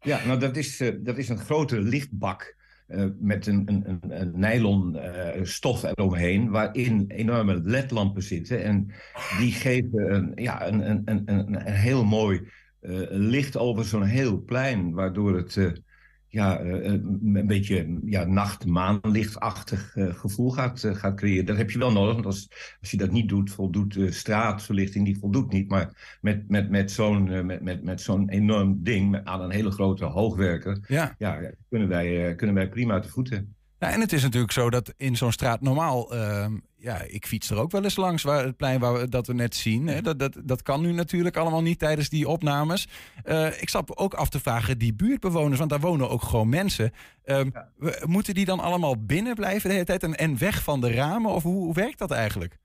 [0.00, 2.56] Ja, nou dat is, dat is een grote lichtbak.
[2.90, 8.62] Uh, met een, een, een nylon uh, stof eromheen, waarin enorme ledlampen zitten.
[8.62, 8.92] En
[9.38, 12.40] die geven een, ja, een, een, een, een, heel mooi
[12.80, 15.82] uh, licht over zo'n heel plein, waardoor het
[16.30, 21.46] ja, een beetje ja, nacht-maanlichtachtig gevoel gaat, gaat creëren.
[21.46, 22.48] Dat heb je wel nodig, want als,
[22.80, 25.68] als je dat niet doet, voldoet de straatverlichting, die voldoet niet.
[25.68, 30.04] Maar met, met, met zo'n met, met, met zo'n enorm ding aan een hele grote
[30.04, 31.14] hoogwerker, ja.
[31.18, 33.54] Ja, kunnen, wij, kunnen wij prima uit de voeten.
[33.80, 36.14] Ja, en het is natuurlijk zo dat in zo'n straat normaal...
[36.14, 39.26] Uh, ja, ik fiets er ook wel eens langs, waar, het plein waar we, dat
[39.26, 39.86] we net zien.
[39.86, 40.02] Hè.
[40.02, 42.88] Dat, dat, dat kan nu natuurlijk allemaal niet tijdens die opnames.
[43.24, 46.92] Uh, ik zat ook af te vragen, die buurtbewoners, want daar wonen ook gewoon mensen.
[47.24, 47.68] Uh, ja.
[47.76, 50.92] we, moeten die dan allemaal binnen blijven de hele tijd en, en weg van de
[50.92, 51.30] ramen?
[51.30, 52.58] Of hoe, hoe werkt dat eigenlijk?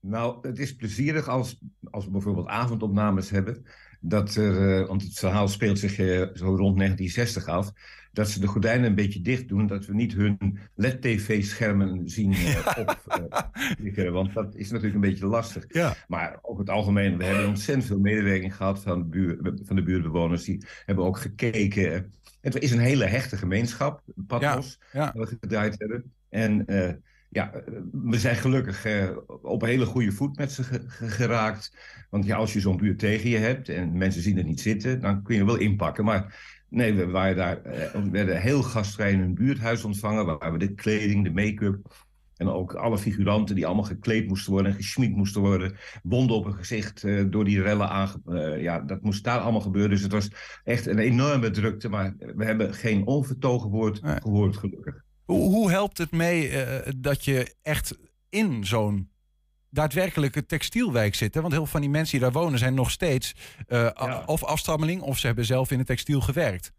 [0.00, 1.58] Nou, het is plezierig als,
[1.90, 3.66] als we bijvoorbeeld avondopnames hebben.
[4.00, 7.72] Dat er, uh, want het verhaal speelt zich uh, zo rond 1960 af.
[8.18, 9.66] Dat ze de gordijnen een beetje dicht doen.
[9.66, 14.10] Dat we niet hun LED-TV-schermen zien uh, op.
[14.10, 15.64] want dat is natuurlijk een beetje lastig.
[15.68, 15.94] Ja.
[16.08, 19.82] Maar over het algemeen, we hebben ontzettend veel medewerking gehad van, de buur, van de
[19.82, 20.44] buurtbewoners.
[20.44, 22.12] Die hebben ook gekeken.
[22.40, 25.12] Het is een hele hechte gemeenschap, Patmos, ja, ja.
[25.14, 26.12] waar we gedraaid hebben.
[26.28, 26.64] En
[27.30, 27.52] ja,
[27.92, 31.76] we zijn gelukkig uh, op een hele goede voet met ze geraakt.
[32.10, 35.00] Want ja, als je zo'n buurt tegen je hebt en mensen zien het niet zitten,
[35.00, 36.04] dan kun je wel inpakken.
[36.04, 40.52] Maar nee, we waren daar, uh, we werden heel gastvrij in een buurthuis ontvangen, waar
[40.52, 44.76] we de kleding, de make-up en ook alle figuranten die allemaal gekleed moesten worden en
[44.76, 48.22] gesminkt moesten worden, bonden op hun gezicht uh, door die rellen aan.
[48.58, 49.90] ja, dat moest daar allemaal gebeuren.
[49.90, 50.30] Dus het was
[50.64, 55.02] echt een enorme drukte, maar we hebben geen onvertogen woord gehoord, gelukkig.
[55.24, 59.10] Hoe, hoe helpt het mee uh, dat je echt in zo'n
[59.78, 61.34] daadwerkelijke textielwijk zit?
[61.34, 61.40] Hè?
[61.40, 63.34] Want heel veel van die mensen die daar wonen zijn nog steeds
[63.68, 64.22] uh, ja.
[64.26, 66.72] of afstammeling of ze hebben zelf in het textiel gewerkt.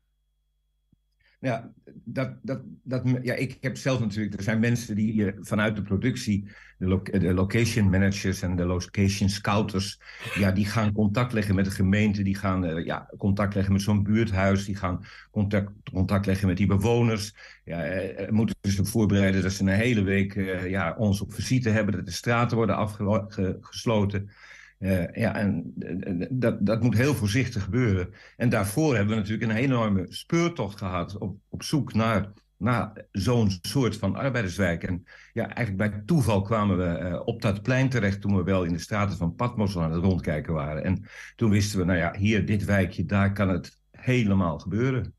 [1.41, 1.71] Ja,
[2.03, 5.81] dat, dat, dat, ja, ik heb zelf natuurlijk, er zijn mensen die hier vanuit de
[5.81, 6.47] productie,
[6.77, 9.99] de, lo de location managers en de location scouters,
[10.35, 13.81] ja, die gaan contact leggen met de gemeente, die gaan uh, ja, contact leggen met
[13.81, 17.35] zo'n buurthuis, die gaan contact, contact leggen met die bewoners.
[17.63, 20.33] Ja, uh, moeten ze voorbereiden dat ze een hele week
[20.67, 24.29] ja, ons op visite hebben, dat de straten worden afgesloten.
[24.79, 25.73] Uh, ja, en
[26.29, 28.13] dat, dat moet heel voorzichtig gebeuren.
[28.37, 33.51] En daarvoor hebben we natuurlijk een enorme speurtocht gehad op, op zoek naar, naar zo'n
[33.61, 34.83] soort van arbeiderswijk.
[34.83, 38.73] En ja, eigenlijk bij toeval kwamen we op dat plein terecht toen we wel in
[38.73, 40.83] de straten van Patmos aan het rondkijken waren.
[40.83, 45.13] En toen wisten we, nou ja, hier, dit wijkje, daar kan het helemaal gebeuren.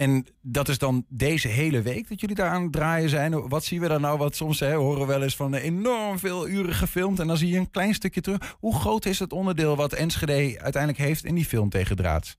[0.00, 3.48] En dat is dan deze hele week dat jullie daar aan het draaien zijn.
[3.48, 4.18] Wat zien we dan nou?
[4.18, 7.18] Wat soms hè, horen we wel eens van enorm veel uren gefilmd.
[7.18, 8.56] En dan zie je een klein stukje terug.
[8.58, 12.36] Hoe groot is het onderdeel wat Enschede uiteindelijk heeft in die film tegen draad?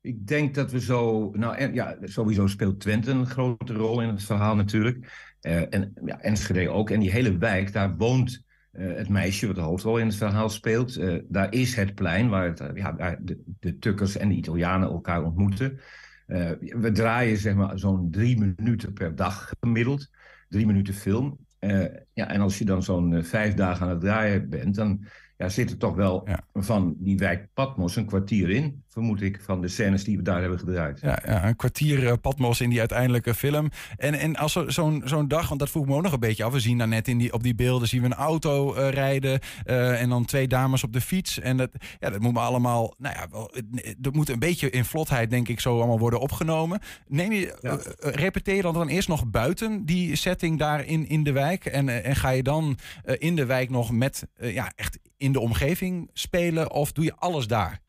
[0.00, 1.30] Ik denk dat we zo.
[1.34, 4.96] Nou ja, sowieso speelt Twente een grote rol in het verhaal natuurlijk.
[5.42, 6.90] Uh, en ja, Enschede ook.
[6.90, 10.48] En die hele wijk, daar woont uh, het meisje wat de hoofdrol in het verhaal
[10.48, 11.00] speelt.
[11.28, 15.80] Daar is het plein waar ja, de, de Tukkers en de Italianen elkaar ontmoeten.
[16.26, 20.10] Uh, we draaien zeg maar zo'n drie minuten per dag gemiddeld.
[20.48, 21.38] Drie minuten film.
[21.60, 25.04] Uh, ja, en als je dan zo'n uh, vijf dagen aan het draaien bent, dan
[25.36, 26.40] ja, zit er toch wel ja.
[26.54, 30.40] van die wijk Patmos een kwartier in, vermoed ik, van de scènes die we daar
[30.40, 31.00] hebben gedraaid.
[31.00, 33.68] Ja, ja een kwartier uh, Patmos in die uiteindelijke film.
[33.96, 36.52] En, en als zo'n zo'n dag, want dat vroeg me ook nog een beetje af.
[36.52, 39.40] We zien daar net in die, op die beelden zien we een auto uh, rijden
[39.66, 41.40] uh, en dan twee dames op de fiets.
[41.40, 43.54] En dat, ja, dat moet me allemaal, nou ja, wel,
[43.98, 46.80] dat moet een beetje in vlotheid, denk ik, zo allemaal worden opgenomen.
[47.06, 47.78] Neem je, ja.
[47.98, 51.64] repeteer dan, dan eerst nog buiten die setting daar in, in de wijk?
[51.64, 52.78] En, en ga je dan
[53.18, 57.46] in de wijk nog met, ja, echt in de omgeving spelen of doe je alles
[57.46, 57.84] daar?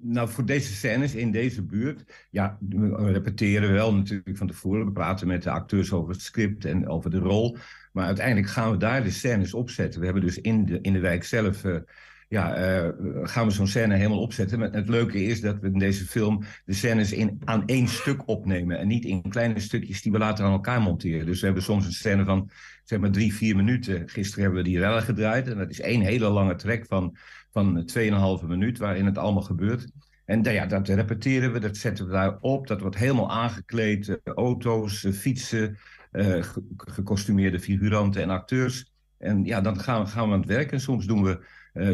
[0.00, 4.86] Nou, voor deze scènes in deze buurt, ja, we repeteren wel natuurlijk van tevoren.
[4.86, 7.56] We praten met de acteurs over het script en over de rol.
[7.92, 9.98] Maar uiteindelijk gaan we daar de scènes opzetten.
[10.00, 11.76] We hebben dus in de, in de wijk zelf uh,
[12.28, 12.88] ja, uh,
[13.22, 14.58] gaan we zo'n scène helemaal opzetten.
[14.58, 18.28] Maar het leuke is dat we in deze film de scènes in, aan één stuk
[18.28, 18.78] opnemen.
[18.78, 21.26] En niet in kleine stukjes die we later aan elkaar monteren.
[21.26, 22.50] Dus we hebben soms een scène van
[22.84, 24.08] zeg maar drie, vier minuten.
[24.08, 25.48] Gisteren hebben we die rellen gedraaid.
[25.48, 27.16] En dat is één hele lange trek van,
[27.50, 27.90] van
[28.40, 29.92] 2,5 minuut waarin het allemaal gebeurt.
[30.24, 32.66] En ja, dat repeteren we, dat zetten we daar op.
[32.66, 34.08] Dat wordt helemaal aangekleed.
[34.08, 35.78] Uh, auto's, uh, fietsen,
[36.12, 36.44] uh,
[36.76, 38.92] gecostumeerde figuranten en acteurs.
[39.18, 40.72] En ja, dan gaan we, gaan we aan het werk.
[40.72, 41.46] En soms doen we,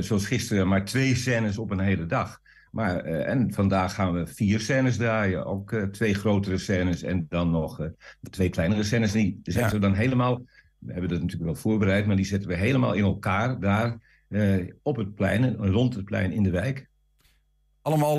[0.02, 2.40] zoals gisteren, maar twee scènes op een hele dag.
[2.70, 5.44] Maar, uh, en vandaag gaan we vier scènes draaien.
[5.44, 7.90] Ook twee grotere scènes en dan nog
[8.30, 9.12] twee kleinere scènes.
[9.12, 9.72] Die zetten ja.
[9.72, 10.40] we dan helemaal...
[10.78, 13.98] We hebben dat natuurlijk wel voorbereid, maar die zetten we helemaal in elkaar daar
[14.82, 16.88] op het plein, rond het plein in de wijk.
[17.82, 18.18] Allemaal,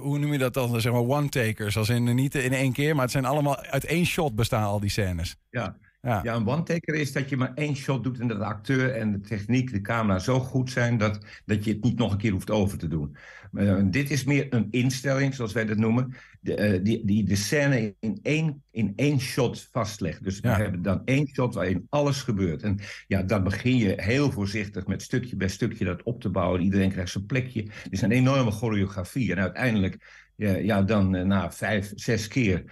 [0.00, 0.80] hoe noem je dat dan?
[0.80, 4.06] Zeg maar one-takers, als in niet in één keer, maar het zijn allemaal uit één
[4.06, 5.36] shot bestaan al die scènes.
[5.50, 6.20] Ja, ja.
[6.22, 9.12] ja, een one-taker is dat je maar één shot doet en dat de acteur en
[9.12, 12.32] de techniek, de camera zo goed zijn dat, dat je het niet nog een keer
[12.32, 13.16] hoeft over te doen.
[13.52, 17.36] Uh, dit is meer een instelling, zoals wij dat noemen, de, uh, die, die de
[17.36, 20.24] scène in één, in één shot vastlegt.
[20.24, 20.56] Dus ja.
[20.56, 22.62] we hebben dan één shot waarin alles gebeurt.
[22.62, 26.60] En ja, dan begin je heel voorzichtig met stukje bij stukje dat op te bouwen.
[26.60, 27.62] Iedereen krijgt zijn plekje.
[27.62, 29.32] Het is een enorme choreografie.
[29.32, 32.64] En uiteindelijk, ja, ja dan uh, na vijf, zes keer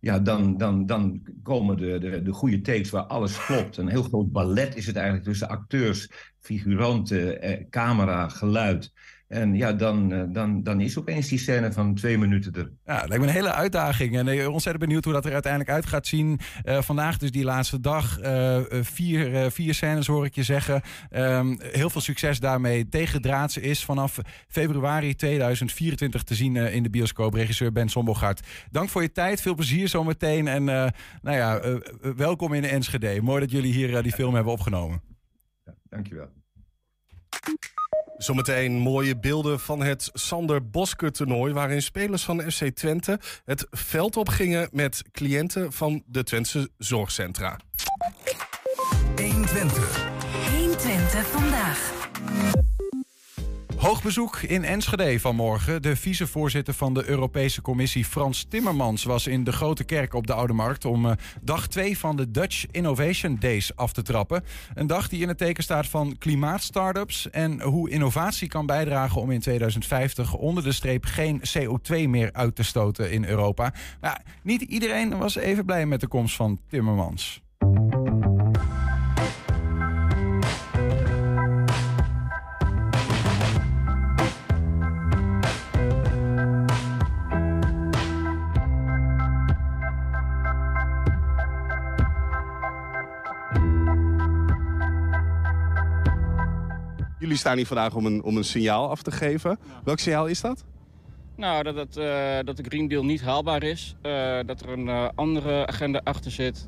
[0.00, 3.76] ja, dan, dan, dan komen de, de, de goede takes waar alles klopt.
[3.76, 6.10] Een heel groot ballet is het eigenlijk tussen acteurs
[6.40, 8.92] figuranten, eh, camera, geluid.
[9.28, 12.72] En ja, dan, eh, dan, dan is opeens die scène van twee minuten er.
[12.84, 14.16] Ja, dat lijkt me een hele uitdaging.
[14.16, 16.38] En uh, ontzettend benieuwd hoe dat er uiteindelijk uit gaat zien.
[16.64, 18.20] Uh, vandaag dus die laatste dag.
[18.22, 20.82] Uh, vier, vier scènes hoor ik je zeggen.
[21.10, 22.88] Um, heel veel succes daarmee.
[22.88, 27.34] Tegendraadse is vanaf februari 2024 te zien in de bioscoop.
[27.34, 28.46] Regisseur Ben Sombogaard.
[28.70, 29.40] Dank voor je tijd.
[29.40, 30.48] Veel plezier zometeen.
[30.48, 31.60] En nou ja,
[32.16, 33.22] welkom in Enschede.
[33.22, 35.02] Mooi dat jullie hier die film hebben opgenomen.
[35.64, 36.28] Ja, dankjewel.
[38.18, 41.52] Zometeen mooie beelden van het Sander Bosker toernooi...
[41.52, 44.68] waarin spelers van FC Twente het veld opgingen...
[44.72, 47.56] met cliënten van de Twentse zorgcentra.
[49.16, 50.10] 120.
[50.50, 52.67] 120 vandaag.
[53.78, 55.82] Hoogbezoek in Enschede vanmorgen.
[55.82, 60.32] De vicevoorzitter van de Europese Commissie Frans Timmermans was in de Grote Kerk op de
[60.32, 61.12] Oude Markt om uh,
[61.42, 64.44] dag 2 van de Dutch Innovation Days af te trappen.
[64.74, 69.30] Een dag die in het teken staat van klimaatstartups en hoe innovatie kan bijdragen om
[69.30, 73.72] in 2050 onder de streep geen CO2 meer uit te stoten in Europa.
[74.00, 77.42] Maar ja, niet iedereen was even blij met de komst van Timmermans.
[97.28, 99.58] Jullie staan hier vandaag om een, om een signaal af te geven.
[99.84, 100.64] Welk signaal is dat?
[101.36, 103.96] Nou, dat, het, uh, dat de Green Deal niet haalbaar is.
[104.02, 106.66] Uh, dat er een uh, andere agenda achter zit.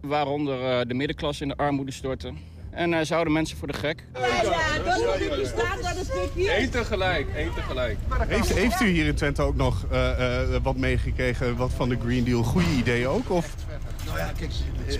[0.00, 2.38] waaronder de middenklasse in de armoede storten.
[2.70, 4.04] En zouden mensen voor de gek.
[4.14, 4.20] Ja,
[5.28, 5.96] moet ik staan, dat
[6.36, 7.98] is Eén tegelijk, één tegelijk.
[8.18, 9.86] Heeft, heeft u hier in Twente ook nog
[10.62, 12.42] wat meegekregen wat van de Green Deal?
[12.42, 13.30] Goede ideeën ook?
[13.30, 13.54] Of?
[14.10, 14.50] Nou ja, kijk,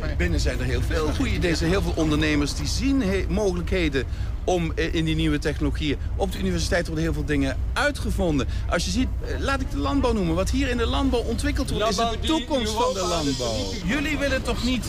[0.02, 1.56] eh, binnen zijn er heel veel goede ideeën.
[1.56, 4.04] heel veel ondernemers die zien mogelijkheden
[4.44, 5.96] om eh, in die nieuwe technologieën.
[6.16, 8.46] Op de universiteit worden heel veel dingen uitgevonden.
[8.68, 10.34] Als je ziet, eh, laat ik de landbouw noemen.
[10.34, 13.56] Wat hier in de landbouw ontwikkeld wordt, is de toekomst van de landbouw.
[13.84, 14.84] Jullie willen toch niet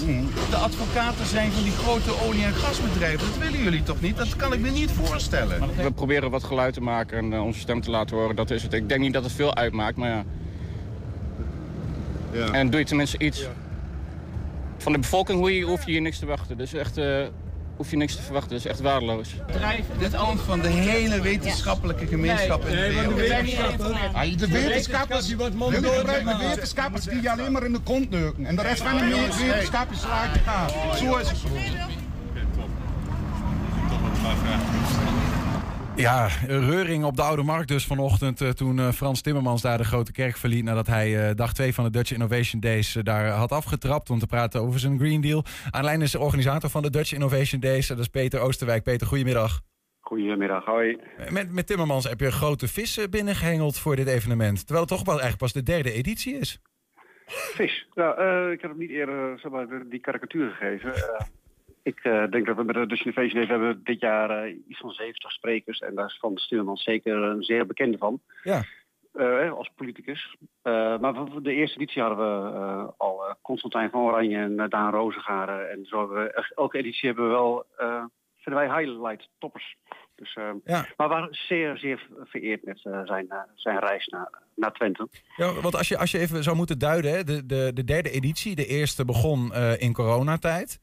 [0.50, 3.28] de advocaten zijn van die grote olie- en gasbedrijven?
[3.28, 4.18] Dat willen jullie toch niet?
[4.18, 5.60] Dat kan ik me niet voorstellen.
[5.76, 8.36] We proberen wat geluid te maken en onze stem te laten horen.
[8.36, 8.74] Dat is het.
[8.74, 10.24] Ik denk niet dat het veel uitmaakt, maar ja.
[12.32, 12.52] ja.
[12.52, 13.48] En doe je tenminste iets
[14.82, 16.58] van de bevolking hoef je hier niks te wachten.
[16.58, 17.26] Dus echt, uh,
[17.76, 18.52] hoef je niks te verwachten.
[18.52, 19.36] Dat is echt waardeloos.
[20.00, 23.16] Dit ambt van de hele wetenschappelijke gemeenschap in de wereld.
[23.16, 28.10] de wetenschappers, de wetenschappers, jullie gebruiken de wetenschappers die je alleen maar in de kont
[28.10, 28.46] neuken.
[28.46, 30.70] En de rest van de wetenschappers laat je gaan.
[30.98, 31.48] Zo is het zo.
[35.96, 38.42] Ja, reuring op de Oude Markt dus vanochtend...
[38.42, 40.64] Uh, toen uh, Frans Timmermans daar de Grote Kerk verliet...
[40.64, 44.10] nadat hij uh, dag 2 van de Dutch Innovation Days daar had afgetrapt...
[44.10, 45.44] om te praten over zijn Green Deal.
[45.70, 47.88] Aan lijn is de organisator van de Dutch Innovation Days.
[47.88, 48.84] Dat is Peter Oosterwijk.
[48.84, 49.62] Peter, goedemiddag.
[50.00, 51.00] Goedemiddag, hoi.
[51.30, 54.58] Met, met Timmermans heb je grote vissen binnengehengeld voor dit evenement.
[54.58, 56.60] Terwijl het toch wel eigenlijk pas de derde editie is.
[57.26, 57.88] Vis?
[57.94, 60.94] Nou, ik heb hem niet eerder zeg maar, die karikatuur gegeven...
[61.84, 64.80] Ik uh, denk dat we met de Dutch Innovation Day hebben dit jaar uh, iets
[64.80, 65.80] van 70 sprekers.
[65.80, 68.22] En daar is Van Stuurmans zeker een zeer bekende van.
[68.44, 68.64] Ja.
[69.14, 70.36] Uh, als politicus.
[70.64, 75.72] maar de eerste editie hadden we al Constantijn van Oranje en Daan Rozengaren.
[75.72, 77.66] En zo hebben we, elke editie hebben we wel,
[78.38, 79.78] vinden wij highlight toppers.
[80.16, 80.86] Dus, ja.
[80.98, 85.08] Maar we waren zeer, zeer vereerd met zijn, zijn reis naar, naar Twente.
[85.36, 88.12] Ja, want als je, als je even zou moeten duiden, hè, de, de, de derde
[88.12, 90.80] editie, de eerste begon in coronatijd.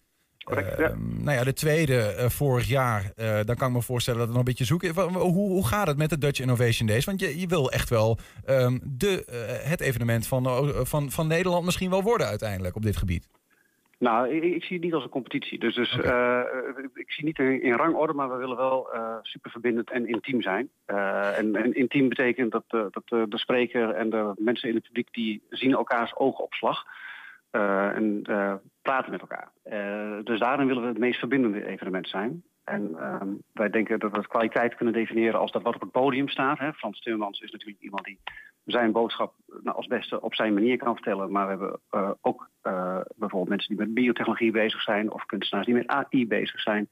[0.49, 0.91] Correct, ja.
[0.91, 4.29] Uh, nou ja, de tweede uh, vorig jaar, uh, dan kan ik me voorstellen dat
[4.29, 5.13] het nog een beetje zoeken.
[5.13, 7.05] Hoe, hoe gaat het met de Dutch Innovation Days?
[7.05, 9.25] Want je, je wil echt wel um, de,
[9.65, 10.45] het evenement van,
[10.87, 13.29] van, van Nederland misschien wel worden uiteindelijk op dit gebied.
[13.99, 15.59] Nou, ik, ik zie het niet als een competitie.
[15.59, 16.45] Dus, dus okay.
[16.95, 18.89] ik zie niet in, in, rangorde, maar we willen wel
[19.23, 20.69] super verbindend en intiem zijn.
[20.87, 25.43] en, en, intiem betekent dat, dat de spreker en de mensen in het publiek die
[25.51, 26.85] zien elkaars oogopslag.
[27.53, 29.53] Uh, en uh, praten met elkaar.
[29.65, 32.43] Uh, dus daarin willen we het meest verbindende evenement zijn.
[32.65, 36.29] En ehm, wij denken dat we kwaliteit kunnen definiëren als dat wat op het podium
[36.29, 36.59] staat.
[36.59, 36.73] Hè.
[36.73, 38.21] Frans Timmermans is natuurlijk iemand die
[38.65, 41.31] zijn boodschap nou, als beste op zijn manier kan vertellen.
[41.31, 42.51] Maar we hebben ook
[43.17, 45.13] bijvoorbeeld mensen die met biotechnologie bezig zijn...
[45.13, 46.89] of kunstenaars die met AI bezig zijn.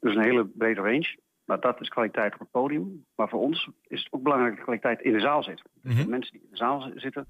[0.00, 1.16] Dus een hele brede range.
[1.44, 3.04] Maar dat is kwaliteit op het podium.
[3.14, 5.62] Maar voor ons is het ook belangrijk dat kwaliteit in de zaal zit.
[5.82, 7.26] De mensen die in de zaal zitten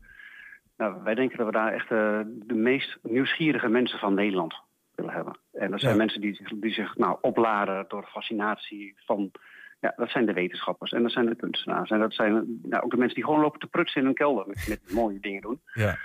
[0.82, 4.54] nou, wij denken dat we daar echt uh, de meest nieuwsgierige mensen van Nederland
[4.94, 5.38] willen hebben.
[5.52, 5.98] En dat zijn ja.
[5.98, 9.30] mensen die, die zich nou, opladen door fascinatie van...
[9.80, 11.90] Ja, dat zijn de wetenschappers en dat zijn de kunstenaars.
[11.90, 14.46] En dat zijn nou, ook de mensen die gewoon lopen te prutsen in hun kelder
[14.46, 15.60] met, met mooie dingen doen.
[15.74, 15.96] Ja.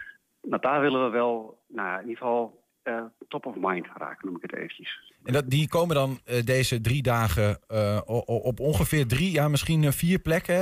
[0.41, 2.56] Nou, daar willen we wel, nou, in ieder geval
[2.87, 5.13] eh, top of mind raken, noem ik het eventjes.
[5.23, 9.93] En dat, die komen dan eh, deze drie dagen eh, op ongeveer drie, ja misschien
[9.93, 10.55] vier plekken.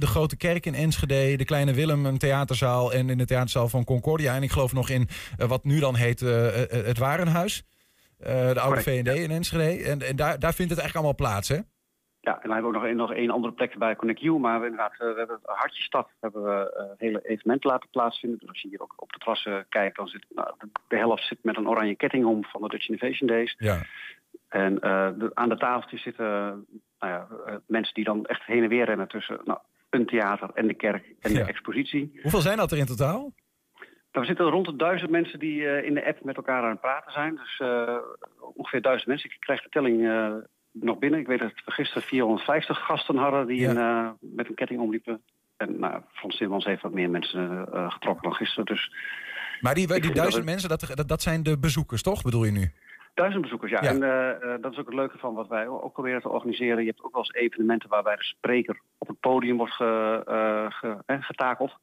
[0.00, 3.84] de Grote Kerk in Enschede, de Kleine Willem, een theaterzaal en in de theaterzaal van
[3.84, 4.34] Concordia.
[4.34, 7.64] En ik geloof nog in wat nu dan heet het Warenhuis.
[8.18, 9.84] De oude Correct, V&D in Enschede.
[9.84, 11.58] En, en daar, daar vindt het eigenlijk allemaal plaats, hè?
[12.28, 14.38] Ja, en dan hebben we ook nog, nog één andere plek bij Connect You.
[14.38, 18.38] Maar we, inderdaad, eh, we hebben Hartje Stad hebben we eh, hele evenementen laten plaatsvinden.
[18.38, 20.54] Dus als je hier ook op de terrassen kijkt, dan zit nou,
[20.88, 23.54] de, helft zit met een oranje ketting om van de Dutch Innovation Days.
[23.58, 23.78] Ja.
[24.48, 26.26] En eh, de- aan de tafeltjes zitten
[26.98, 27.26] nou ja,
[27.66, 29.58] mensen die dan echt heen en weer rennen tussen nou,
[29.90, 31.38] een theater en de kerk en Ja.
[31.38, 32.18] de expositie.
[32.22, 33.32] Hoeveel zijn dat er in totaal?
[34.12, 36.80] Nou, we zitten rond de duizend mensen die in de app met elkaar aan het
[36.80, 37.34] praten zijn.
[37.36, 37.62] Dus
[38.54, 39.30] ongeveer duizend mensen.
[39.30, 40.00] Ik krijg de telling
[40.80, 41.20] nog binnen.
[41.20, 43.70] Ik weet dat we gisteren 450 gasten hadden die Ja.
[43.70, 45.22] een, eh, met een ketting omliepen.
[45.56, 48.64] En nou, Frans Timmermans heeft wat meer mensen eh, getrokken dan gisteren.
[48.64, 48.92] Dus
[49.60, 52.22] Maar die, die duizend dat mensen, dat, dat, dat zijn de bezoekers, toch?
[52.22, 52.72] Bedoel je nu?
[53.14, 53.82] duizend bezoekers, ja.
[53.82, 53.88] Ja.
[53.90, 56.80] En eh, dat is ook het leuke van wat wij ook proberen te organiseren.
[56.80, 60.22] Je hebt ook wel eens evenementen waarbij de spreker op het podium wordt ge,
[60.68, 61.76] ge- eh, getakeld.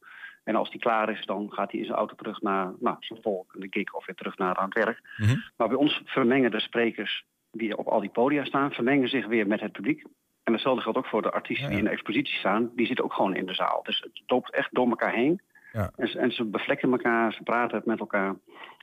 [0.44, 3.18] En als die klaar is, dan gaat hij in zijn auto terug naar nou, zijn
[3.22, 5.00] volgende gig of weer terug naar aan het werk.
[5.16, 5.36] Mhm.
[5.56, 7.24] Maar bij ons vermengen de sprekers
[7.56, 10.04] die op al die podia staan, vermengen zich weer met het publiek.
[10.42, 12.70] En hetzelfde geldt ook voor de artiesten die in de expositie staan.
[12.76, 13.80] Die zitten ook gewoon in de zaal.
[13.82, 15.40] Dus het loopt echt door elkaar heen.
[15.72, 15.90] Ja.
[15.96, 18.34] En, ze- en ze bevlekken elkaar, ze praten met elkaar.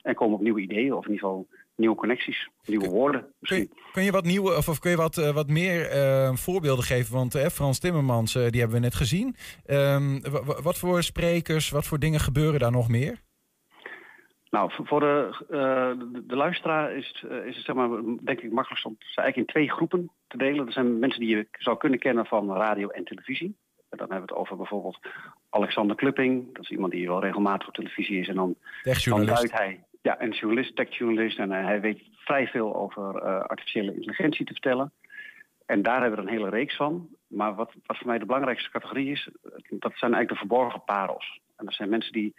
[0.02, 1.46] En komen op nieuwe ideeën, of in ieder geval
[1.76, 3.26] nieuwe connecties, nieuwe woorden.
[3.40, 6.34] Kun je, kun je wat nieuwe, of, of kun je wat, eh, wat meer eh,
[6.34, 7.14] voorbeelden geven?
[7.14, 9.36] Want eh, Frans Timmermans, die hebben we net gezien.
[9.66, 13.22] Ehm, wa- wa- wat voor sprekers, wat voor dingen gebeuren daar nog meer?
[14.54, 17.88] Nou, voor de, eh, de, de luisteraar is, het, eh, is het zeg maar,
[18.22, 20.66] denk ik makkelijkst om ze eigenlijk in twee groepen te delen.
[20.66, 23.56] Er zijn mensen die je zou kunnen kennen van radio en televisie.
[23.90, 24.98] En dan hebben we het over bijvoorbeeld
[25.50, 26.54] Alexander Klupping.
[26.54, 28.28] Dat is iemand die wel regelmatig op televisie is.
[28.28, 28.54] En dan,
[29.04, 31.38] dan duidt hij, ja, een journalist, techjournalist.
[31.38, 34.92] En eh, hij weet vrij veel over artificiële intelligentie te vertellen.
[35.66, 37.08] En daar hebben we er een hele reeks van.
[37.26, 39.28] Maar wat, wat voor mij de belangrijkste categorie is,
[39.68, 41.40] dat zijn eigenlijk de verborgen parels.
[41.56, 42.34] En dat zijn mensen die,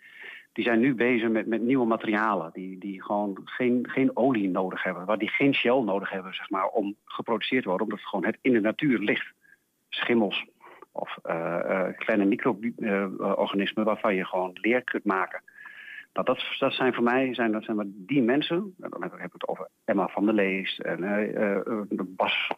[0.56, 2.50] die zijn nu bezig met, met nieuwe materialen.
[2.54, 5.06] Die, die gewoon geen, geen olie nodig hebben.
[5.06, 7.88] Waar die geen shell nodig hebben, zeg maar, om geproduceerd te worden.
[7.88, 9.34] Omdat het gewoon het in de natuur ligt.
[9.90, 10.46] Schimmels
[10.92, 15.42] of eh, eh, kleine micro-organismen waarvan je gewoon leer kunt maken.
[16.16, 18.74] Nou, dat, dat zijn voor mij zijn, dat zijn maar die mensen.
[18.80, 22.52] En dan heb ik, het over Emma van der Leest en eh, eh, eh, Bas.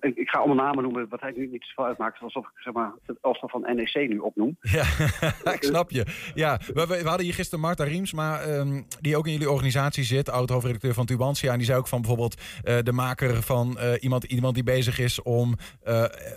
[0.00, 2.20] ik, ik ga allemaal namen noemen wat hij nu niet zoveel uitmaakt.
[2.20, 4.56] Alsof ik zeg maar, het elftal van NEC nu opnoem.
[4.60, 4.82] Ja,
[5.54, 6.06] ik snap je.
[6.34, 10.30] Ja, we, we- hadden hier gisteren Marta Riemsma, ehm, die ook in jullie organisatie zit,
[10.30, 11.50] oud-hoofdredacteur van Tubantia.
[11.52, 12.40] En die zei ook van bijvoorbeeld
[12.84, 15.54] de maker van iemand, iemand die bezig is om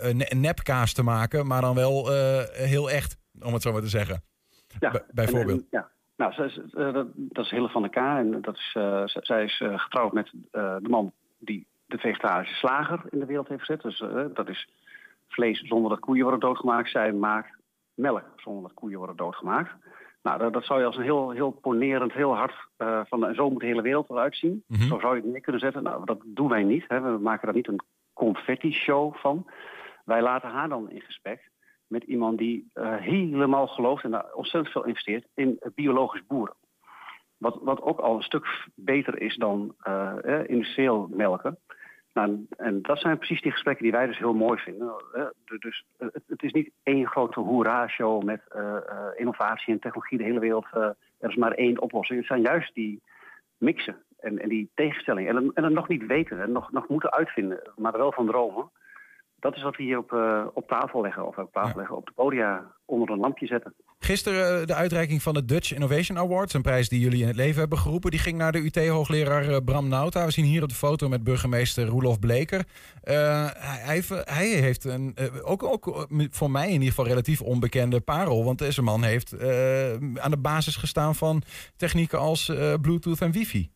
[0.00, 2.10] een nepkaas te maken, maar dan wel
[2.52, 4.22] heel echt, om het zo maar te zeggen.
[4.78, 5.60] Ja, B- bijvoorbeeld.
[5.60, 5.94] en- en- ja.
[6.16, 7.96] Nou, zij is, eh, dat, is Hille van der K.
[7.96, 13.00] En dat is, eh, zij is eh, getrouwd met de man die de vegetarische slager
[13.10, 13.82] in de wereld heeft gezet.
[13.82, 14.04] Dus
[14.34, 14.68] dat is
[15.28, 16.90] vlees zonder dat koeien worden doodgemaakt.
[16.90, 17.56] Zij maakt
[17.94, 19.70] melk zonder dat koeien worden doodgemaakt.
[20.22, 22.54] Nou, dat, zou je als een heel, heel ponerend, heel hard
[23.08, 24.64] van en zo moet de hele wereld eruit zien.
[24.66, 24.82] Mhm.
[24.82, 25.82] Zo zou je het neer kunnen zetten.
[25.82, 26.84] Nou, dat doen wij niet.
[26.88, 27.00] Hè.
[27.00, 27.80] We maken daar niet een
[28.12, 29.46] confetti-show van.
[30.04, 31.50] Wij laten haar dan in gesprek
[31.86, 36.54] met iemand die eh, helemaal gelooft en daar ontzettend veel investeert in biologisch boeren.
[37.36, 40.14] Wat, wat ook al een stuk beter is dan eh,
[40.46, 41.58] industrieel melken.
[42.12, 44.86] Nou, en dat zijn precies die gesprekken die wij dus heel mooi vinden.
[45.12, 45.84] De- dus
[46.26, 48.42] het, is niet één grote hoera-show met
[49.16, 50.66] innovatie en technologie de hele wereld.
[50.72, 52.18] er is maar één oplossing.
[52.18, 53.02] Het zijn juist die
[53.58, 55.36] mixen en, die tegenstellingen.
[55.36, 58.70] En, en nog niet weten en nog, nog moeten uitvinden, maar wel van dromen.
[59.38, 62.06] Dat is wat we hier op, eh, op tafel leggen, of op tafel leggen, op
[62.06, 63.74] de podia onder een lampje zetten.
[63.98, 67.36] Gisteren eh, de uitreiking van de Dutch Innovation Awards, een prijs die jullie in het
[67.36, 70.24] leven hebben geroepen, die ging naar de UT-hoogleraar eh, Bram Nauta.
[70.24, 72.64] We zien hier op de foto met burgemeester Roelof Bleker.
[73.02, 78.58] Hij, hij heeft- een, ook, ook voor mij in ieder geval relatief onbekende parel, want
[78.58, 79.32] deze man heeft
[80.18, 81.42] aan de basis gestaan van
[81.76, 83.70] technieken als Bluetooth en wifi.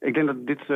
[0.00, 0.66] Ik denk dat dit eh,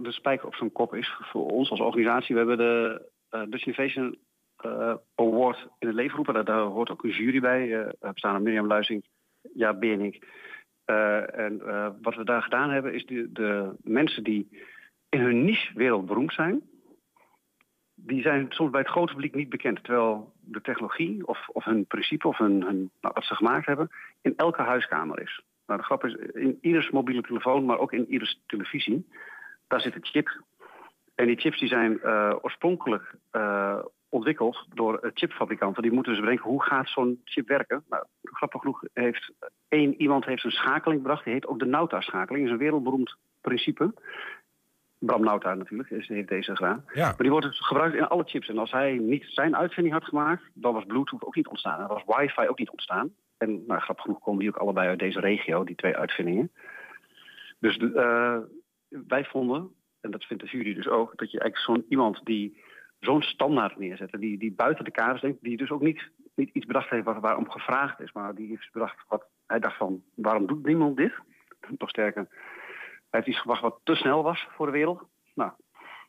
[0.00, 2.34] de spijker op zijn kop is voor ons als organisatie.
[2.34, 4.18] We hebben de eh, Dutch Innovation
[4.56, 6.44] eh, Award in het leven geroepen.
[6.44, 7.92] Daar, hoort ook een jury bij.
[8.00, 9.04] bestaan uit Mirjam Luizing,
[9.54, 9.78] Ja.
[10.84, 11.58] Eh, en
[12.02, 14.48] wat we daar gedaan hebben is de, de mensen die
[15.08, 16.62] in hun niche wereldberoemd zijn...
[17.94, 19.84] die zijn soms bij het grote publiek niet bekend.
[19.84, 23.90] Terwijl de technologie of, of hun principe of hun, hun, nou, wat ze gemaakt hebben...
[24.22, 25.42] in elke huiskamer is.
[25.68, 29.08] Nou, de grap is, in ieders mobiele telefoon, maar ook in ieders televisie...
[29.66, 30.42] daar zit een chip.
[31.14, 35.82] En die chips die zijn eh, oorspronkelijk eh, ontwikkeld door eh, chipfabrikanten.
[35.82, 37.84] Die moeten dus bedenken hoe gaat zo'n chip werken.
[37.88, 39.32] Nou, grappig genoeg heeft
[39.68, 41.24] één iemand heeft een schakeling bedacht.
[41.24, 42.44] Die heet ook de Nauta-schakeling.
[42.44, 43.94] Dat is een wereldberoemd principe.
[44.98, 46.84] Bram Nauta natuurlijk is, heeft deze gedaan.
[46.92, 47.06] Ja.
[47.06, 48.48] Maar die wordt dus gebruikt in alle chips.
[48.48, 51.78] En als hij niet zijn uitvinding had gemaakt, dan was Bluetooth ook niet ontstaan.
[51.78, 53.14] Dan was wifi ook niet ontstaan.
[53.38, 56.50] En nou, grappig genoeg komen die ook allebei uit deze regio, die twee uitvindingen.
[57.58, 58.38] Dus eh,
[58.88, 59.70] wij vonden,
[60.00, 62.62] en dat vindt de jury dus ook, dat je eigenlijk zo'n iemand die
[63.00, 66.66] zo'n standaard neerzet, die, die buiten de kaders denkt, die dus ook niet, niet iets
[66.66, 70.46] bedacht heeft waar, waarom gevraagd is, maar die heeft bedacht wat hij dacht van, waarom
[70.46, 71.12] doet niemand dit?
[71.78, 72.26] Nog sterker,
[73.10, 75.02] hij heeft iets gebracht wat te snel was voor de wereld.
[75.34, 75.50] Nou,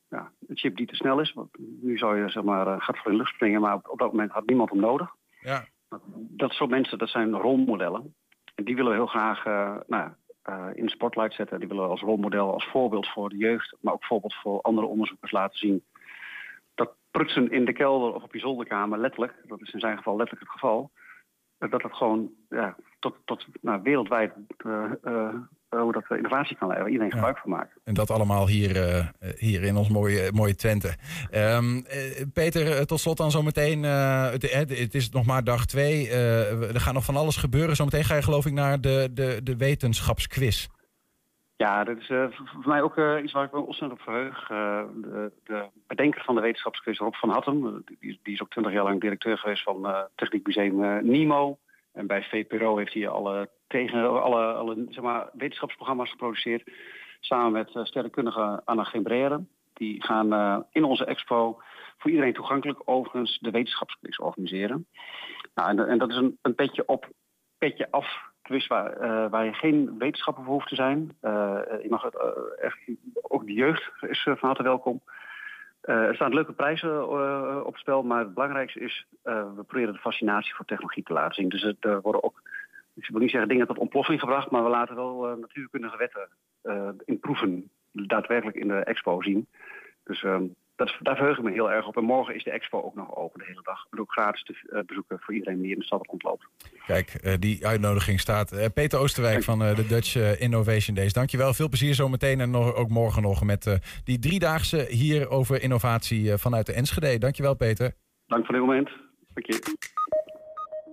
[0.09, 1.49] ja, een chip die te snel is, want
[1.81, 3.99] nu zou je zeg maar uh, gaat voor in de lucht springen, maar op, op
[3.99, 5.15] dat moment had niemand hem nodig.
[5.41, 5.65] Ja.
[6.13, 8.15] Dat soort mensen, dat zijn rolmodellen.
[8.55, 10.11] En die willen we heel graag uh, nou,
[10.49, 11.59] uh, in de spotlight zetten.
[11.59, 14.87] Die willen we als rolmodel, als voorbeeld voor de jeugd, maar ook voorbeeld voor andere
[14.87, 15.83] onderzoekers laten zien.
[16.75, 20.15] Dat prutsen in de kelder of op je zolderkamer, letterlijk, dat is in zijn geval
[20.15, 20.91] letterlijk het geval,
[21.57, 24.33] dat dat gewoon ja, tot, tot nou, wereldwijd
[25.69, 27.79] hoe dat innovatie kan leiden, waar iedereen gebruik van maakt.
[27.83, 29.05] En dat allemaal hier, uh,
[29.35, 30.95] hier in ons mooie, mooie Twente.
[31.33, 31.83] Um, uh,
[32.33, 33.83] Peter, tot slot dan zometeen.
[33.83, 36.09] Uh, het, het, is nog maar dag twee.
[36.09, 37.75] er gaat nog van alles gebeuren.
[37.75, 40.67] Zometeen ga je geloof ik naar de, de, de wetenschapsquiz.
[41.55, 44.47] Ja, dat is voor mij ook iets waar ik me ontzettend op verheug.
[44.47, 48.83] de, de bedenker van de wetenschapsquiz, Rob van Hattem, die, die, is ook twintig jaar
[48.83, 51.57] lang directeur geweest van Techniek Museum Nimo.
[51.99, 56.71] En bij VPRO heeft hij alle, tegen, alle, alle zeg maar, wetenschapsprogramma's geproduceerd.
[57.19, 59.43] Samen met uh, sterrenkundige Anna Gembrere.
[59.73, 61.61] Die gaan uh, in onze expo
[61.97, 64.87] voor iedereen toegankelijk overigens de wetenschapsquiz organiseren.
[65.55, 67.09] Nou, en, dat is een, een petje op,
[67.57, 71.17] petje af quiz waar, uh, waar je geen wetenschapper voor hoeft te zijn.
[71.81, 72.15] je mag het,
[72.61, 72.77] echt,
[73.21, 75.01] ook de jeugd is van harte welkom.
[75.89, 79.93] Uh, er staan leuke prijzen uh, op spel, maar het belangrijkste is, uh, we proberen
[79.93, 81.49] de fascinatie voor technologie te laten zien.
[81.49, 82.41] Dus er worden ook,
[82.93, 86.29] ik wil niet zeggen dingen tot ontploffing gebracht, maar we laten wel natuurkundige wetten
[87.05, 89.47] in proeven daadwerkelijk in de expo zien.
[90.03, 90.25] Dus
[90.79, 91.97] dat, daar verheug ik me heel erg op.
[91.97, 93.85] En morgen is de expo ook nog open de hele dag.
[93.91, 96.47] En ook gratis te bezoeken voor iedereen die in de stad rondloopt.
[96.85, 98.73] Kijk, die uitnodiging staat.
[98.73, 101.13] Peter Oosterwijk van de Dutch Innovation Days.
[101.13, 101.53] Dankjewel.
[101.53, 106.65] Veel plezier zometeen en nog, ook morgen nog met die driedaagse hier over innovatie vanuit
[106.65, 107.17] de Enschede.
[107.17, 107.93] Dankjewel Peter.
[108.25, 108.89] Dank voor dit moment.
[109.33, 109.77] Dank je.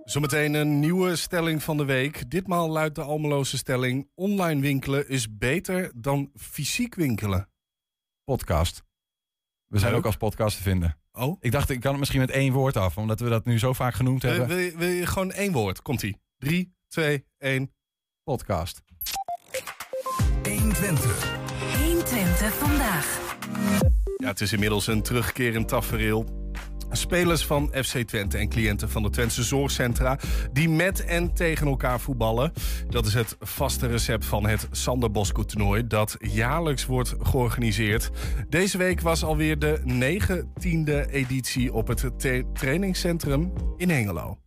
[0.05, 2.30] Zometeen een nieuwe stelling van de week.
[2.30, 7.49] Ditmaal luidt de Almeloze stelling: online winkelen is beter dan fysiek winkelen.
[8.24, 8.86] Podcast.
[9.77, 10.97] We zijn ook als podcast te vinden.
[11.12, 11.37] Oh?
[11.41, 13.72] Ik dacht, ik kan het misschien met één woord af, omdat we dat nu zo
[13.72, 14.49] vaak genoemd Wil, hebben.
[14.49, 15.83] wil, je, wil je gewoon één woord?
[15.83, 16.20] Komt-ie.
[16.39, 17.72] 3, 2, 1.
[18.24, 18.83] Podcast.
[20.43, 21.39] 120.
[21.85, 23.20] 120 vandaag.
[24.16, 26.45] Ja, het is inmiddels een terugkerend tafereel.
[26.91, 30.18] Spelers van FC Twente en cliënten van de Twentse zorgcentra...
[30.53, 32.53] die met en tegen elkaar voetballen.
[32.89, 35.87] Dat is het vaste recept van het Sander Bosco toernooi...
[35.87, 38.11] dat jaarlijks wordt georganiseerd.
[38.49, 42.11] Deze week was alweer de negentiende editie op het
[42.53, 44.39] trainingscentrum in Hengelo.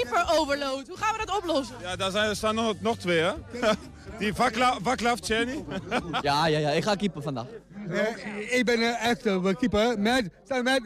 [0.00, 0.88] Een kleine keeper-overload.
[0.88, 1.76] Hoe gaan we dat oplossen?
[1.80, 3.32] Ja, daar zijn, staan nog, nog twee, hè?
[4.18, 5.64] Die Vaklav, Tjerni.
[6.20, 7.46] Ja, ja, ja, ik ga keeper vandaag.
[7.88, 10.82] Eh, ik ben uh, echt uh, keeper met, samen met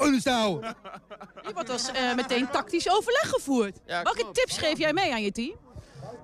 [0.00, 0.60] Oenestal.
[1.42, 3.78] Hier wordt dus eh, meteen tactisch overleg gevoerd.
[3.86, 5.56] Welke tips geef jij mee aan je team?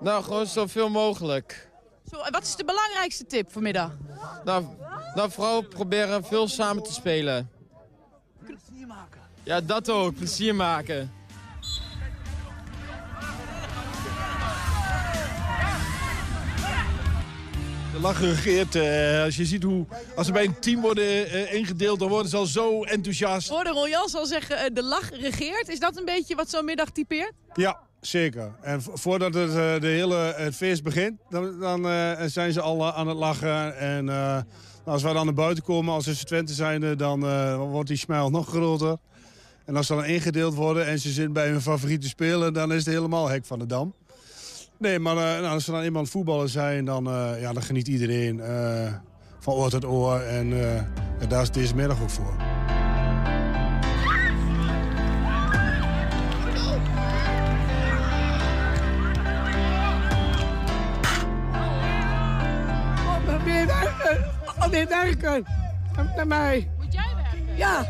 [0.01, 1.69] Nou, gewoon zoveel mogelijk.
[2.11, 3.91] Zo, en wat is de belangrijkste tip vanmiddag?
[4.45, 4.65] Nou,
[5.15, 7.51] nou, vooral proberen veel samen te spelen.
[8.45, 9.21] Plezier maken.
[9.43, 10.15] Ja, dat ook.
[10.15, 11.13] Plezier maken.
[17.95, 18.75] De lach regeert.
[18.75, 19.87] eh, als je ziet hoe,
[20.17, 23.49] als ze bij een team worden eh, ingedeeld, dan worden ze al zo enthousiast.
[23.49, 25.69] Hoorde Royal zal zeggen, eh, de lach regeert.
[25.69, 27.33] Is dat een beetje wat zo'n middag typeert?
[27.55, 28.55] Ja, zeker.
[28.63, 32.61] En vo- voordat het, eh, de hele, het feest begint, dan, dan eh, zijn ze
[32.61, 33.77] al aan het lachen.
[33.79, 34.43] En eh, nou,
[34.85, 38.31] als wij dan naar buiten komen als FC Twente zijnde, dan eh, wordt die smile
[38.31, 38.97] nog groter.
[39.65, 42.85] En als ze dan ingedeeld worden en ze zitten bij hun favoriete speler, dan is
[42.85, 43.95] het helemaal hek van de dam.
[44.79, 47.89] Nee, maar eh, nou, als ze dan eenmaal voetballen zijn, dan, eh, ja, dan geniet
[47.89, 48.93] iedereen eh,
[49.39, 50.21] van oor tot oor.
[50.21, 50.83] En eh,
[51.21, 52.35] ja, daar is deze middag ook voor.
[64.65, 65.45] Op werken.
[66.17, 66.71] Naar mij.
[66.79, 67.57] Moet jij werken?
[67.57, 67.87] Ja.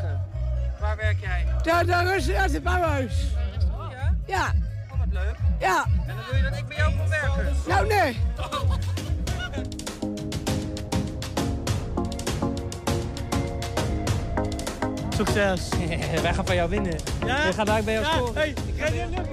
[0.80, 1.47] Waar werk jij?
[1.62, 3.35] Daar, daar is het bouwhuis.
[4.26, 4.45] Ja.
[4.47, 4.64] Wat
[5.15, 5.37] leuk?
[5.61, 5.87] Ja.
[6.07, 7.57] En dan wil je dat ik bij jou kom werken?
[7.67, 8.17] Nou, nee.
[15.17, 15.69] Succes.
[16.23, 16.97] Wij gaan van jou winnen.
[17.27, 17.47] Ja?
[17.47, 18.35] We gaan daar bij jou Ja, scoren.
[18.35, 19.33] hey, ik ga niet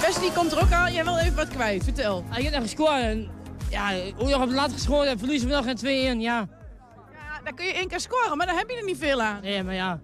[0.00, 0.92] Wesley komt er ook aan.
[0.92, 1.84] Jij wil even wat kwijt.
[1.84, 2.24] Vertel.
[2.30, 3.00] Ah, je hebt echt gescoord.
[3.00, 3.28] En,
[3.70, 6.20] ja, hoe je nog op laat gescoord en verliezen we nog geen 2-1.
[6.20, 6.48] Ja.
[7.48, 9.40] Ja, dan kun je één keer scoren, maar dan heb je er niet veel aan.
[9.42, 10.00] Nee, maar ja.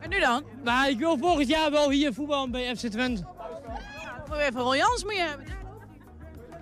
[0.00, 0.42] En nu dan?
[0.64, 3.24] Maar ik wil volgend jaar wel hier voetballen bij FC Twente.
[4.28, 5.46] Moet je even Ron Jans moet je hebben.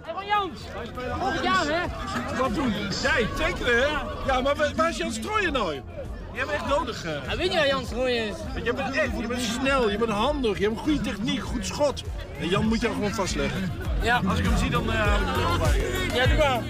[0.02, 0.60] Hey, Ron Jans.
[1.18, 2.36] Volgend jaar, hè?
[2.36, 2.72] Wat doen?
[3.02, 3.86] Jij, tekenen, hè?
[4.26, 5.74] Ja, maar wa- waar is Jan Strooijen nou?
[5.74, 7.04] Je hebt echt nodig.
[7.04, 7.12] eh.
[7.30, 8.36] Ja, weet je waar Jan Strooijen is?
[8.64, 11.66] Je bent, echt, je bent snel, je bent handig, je hebt een goede techniek, goed
[11.66, 12.02] schot.
[12.40, 13.72] En Jan moet je gewoon vastleggen.
[14.02, 14.20] Ja.
[14.28, 15.80] Als ik hem zie, dan eh, haal ik hem er wel bij.
[16.14, 16.60] Ja, doe maar.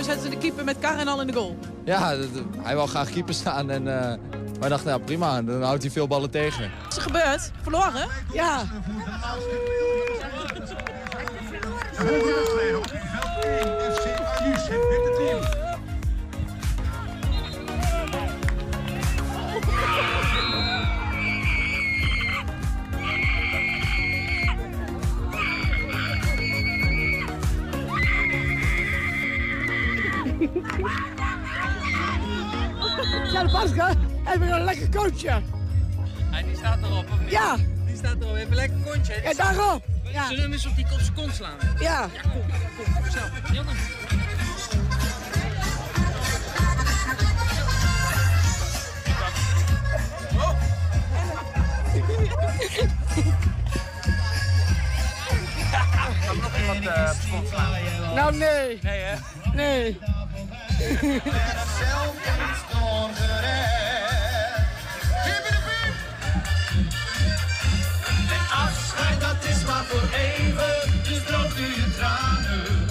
[0.00, 1.58] We zetten de keeper met kar en al in de goal.
[1.84, 2.16] Ja,
[2.58, 4.14] hij wou graag keeper staan en eh,
[4.60, 6.70] wij dachten, ja prima, dan houdt hij veel ballen tegen.
[6.82, 7.50] Wat is er gebeurd?
[7.62, 8.08] Verloren?
[8.32, 8.32] Ja.
[8.32, 8.64] Ja,
[33.60, 33.94] de Pasca
[34.24, 35.42] hebben een lekker coachje.
[36.30, 37.30] En die staat erop, of niet?
[37.30, 37.56] Ja.
[37.86, 39.20] Die staat erop, een lekker kontje.
[39.22, 39.84] Ja, daarop.
[40.02, 40.22] Ja.
[40.22, 41.56] Zullen we hem eens op die op zijn kont slaan?
[41.78, 42.08] Ja.
[42.12, 42.42] Ja, kom,
[42.94, 43.24] kom, snel.
[43.42, 43.74] Heel dan.
[56.40, 58.14] nog iemand zijn kont slaan?
[58.14, 58.78] Nou, nee.
[58.82, 59.14] Nee, hè?
[59.54, 59.98] Nee.
[61.60, 63.49] Afscheid,
[69.90, 72.86] voor even, dus droogt u je tranen.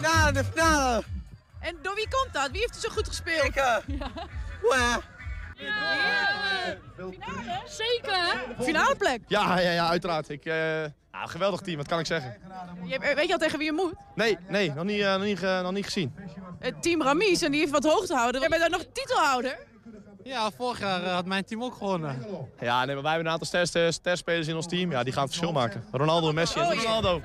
[0.00, 1.02] Na de finale.
[1.60, 2.50] En door wie komt dat?
[2.50, 3.44] Wie heeft er zo goed gespeeld?
[3.44, 3.54] Ik.
[3.54, 3.80] Ja.
[5.56, 6.78] Finale?
[7.66, 8.44] Zeker.
[8.60, 9.20] Finale plek.
[9.26, 10.28] Ja, ja, ja uiteraard.
[10.28, 12.36] Ik, eh, ja, geweldig team, wat kan ik zeggen?
[12.84, 13.94] Je, weet je al tegen wie je moet?
[14.14, 16.14] Nee, nee, nog niet, eh, nog niet, nog niet gezien.
[16.58, 18.40] Het team Ramies en die heeft wat hoog te houden.
[18.40, 19.58] Jij bent daar nog titelhouder.
[20.24, 22.24] Ja, vorig jaar had mijn team ook gewonnen.
[22.60, 24.90] Ja, nee, maar wij hebben een aantal ster- ster- sterspelers in ons team.
[24.90, 25.84] Ja, die gaan het verschil maken.
[25.92, 26.80] Ronaldo, Messi en Oh, ja.
[26.82, 27.20] Ronaldo.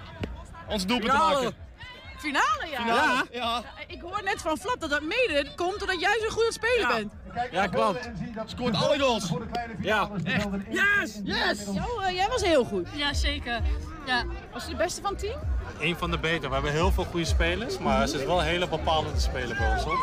[0.67, 1.33] Ons doelpunt te Finale.
[1.43, 1.55] maken.
[2.17, 2.77] Finale, ja.
[2.81, 3.61] Finale, ja.
[3.87, 7.13] Ik hoor net van Flap dat dat mede komt doordat jij zo'n goede speler bent.
[7.51, 8.09] Ja, klopt.
[8.45, 9.29] Scoort alle goals.
[9.81, 10.47] Ja, echt.
[10.69, 11.19] Yes!
[11.23, 11.65] Yes!
[11.73, 12.87] Jo, eh, jij was heel goed.
[12.93, 13.61] Ja, zeker.
[14.05, 14.23] Ja.
[14.53, 15.39] Was je de beste van het team?
[15.79, 16.47] Een van de beter.
[16.47, 19.71] We hebben heel veel goede spelers, maar ze is wel een hele bepalende speler bij
[19.73, 19.83] ons.
[19.83, 19.97] Hoor.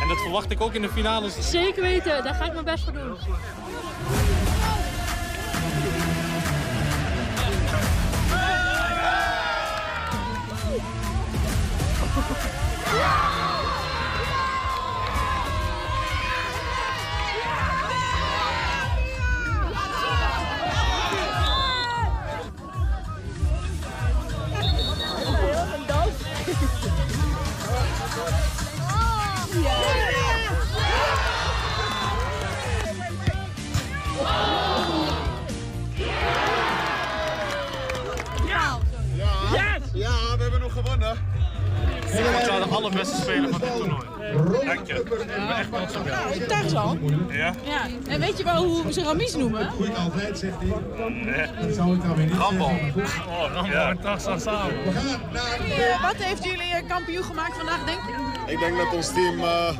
[0.00, 1.50] En dat verwacht ik ook in de finales.
[1.50, 3.16] Zeker weten, daar ga ik mijn best voor doen.
[12.98, 13.29] Ja.
[42.12, 44.06] Ik jou de allerbeste speler van dit toernooi.
[44.66, 44.94] Dank je.
[44.94, 46.72] Ik ben echt trots op jou.
[46.72, 46.98] Nou.
[47.32, 47.54] Ja?
[47.64, 47.86] Ja.
[48.08, 49.68] En weet je wel hoe ze Ramies noemen?
[51.08, 51.46] Nee.
[52.28, 52.68] Rambal.
[53.28, 54.74] Oh, Rambal en Tarzan samen.
[54.84, 58.52] Eh, wat heeft jullie eh, kampioen gemaakt vandaag, denk je?
[58.52, 59.76] Ik denk dat ons team eh,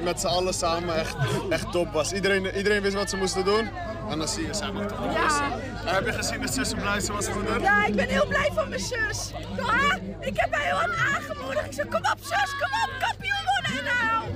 [0.00, 1.16] met z'n allen samen echt,
[1.48, 2.12] echt top was.
[2.12, 3.68] Iedereen, iedereen wist wat ze moesten doen.
[4.10, 4.98] En dan zie je samen toch.
[5.14, 5.58] Ja.
[5.84, 7.60] Heb je gezien dat zus zo blij ze was voor haar?
[7.60, 9.32] Ja, ik ben heel blij van mijn zus.
[9.56, 11.66] Ja, ik heb mij heel wat aangemoedigd.
[11.66, 14.28] Ik zei, kom op zus, kom op, kampioen worden nou.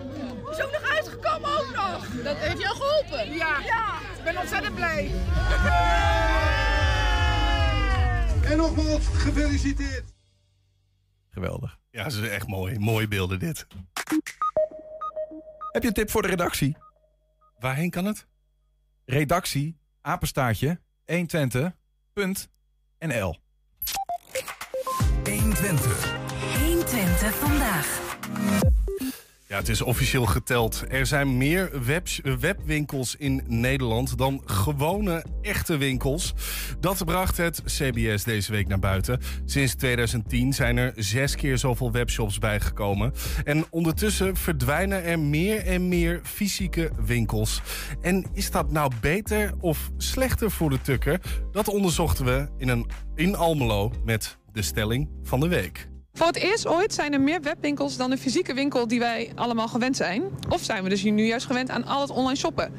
[0.51, 2.23] Is ook nog uitgekomen ook nog.
[2.23, 3.35] Dat heeft jou geholpen?
[3.35, 3.61] Ja.
[3.61, 5.11] Ja, ik ben ontzettend blij.
[8.51, 10.05] En nogmaals, gefeliciteerd.
[11.31, 11.79] Geweldig.
[11.91, 12.79] Ja, ze is echt mooi.
[12.79, 13.67] Mooie beelden dit.
[15.73, 16.77] Heb je een tip voor de redactie?
[17.59, 18.27] Waarheen kan het?
[19.05, 21.73] Redactie, apenstaartje, 120.nl
[25.23, 25.89] 120.
[26.59, 27.87] 120 vandaag.
[29.49, 30.85] Ja, het is officieel geteld.
[30.89, 32.09] Er zijn meer web,
[32.41, 36.35] webwinkels in Nederland dan gewone echte winkels.
[36.81, 39.21] Dat bracht het CBS deze week naar buiten.
[39.45, 43.13] Sinds 2010 zijn er zes keer zoveel webshops bijgekomen.
[43.45, 47.63] En ondertussen verdwijnen er meer en meer fysieke winkels.
[48.01, 51.21] En is dat nou beter of slechter voor de tukker?
[51.53, 55.89] Dat onderzochten we in, een, in Almelo met de stelling van de week.
[56.19, 59.69] Voor het eerst ooit zijn er meer webwinkels dan de fysieke winkel die wij allemaal
[59.69, 60.23] gewend zijn.
[60.49, 62.73] Of zijn we dus nu juist gewend aan al het online shoppen.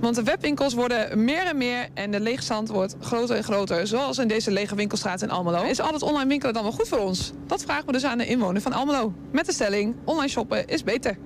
[0.00, 3.86] Want de webwinkels worden meer en meer en de leegstand wordt groter en groter.
[3.86, 5.62] Zoals in deze lege winkelstraat in Almelo.
[5.62, 7.32] Is al het online winkelen dan wel goed voor ons?
[7.46, 9.12] Dat vragen we dus aan de inwoner van Almelo.
[9.32, 11.16] Met de stelling, online shoppen is beter.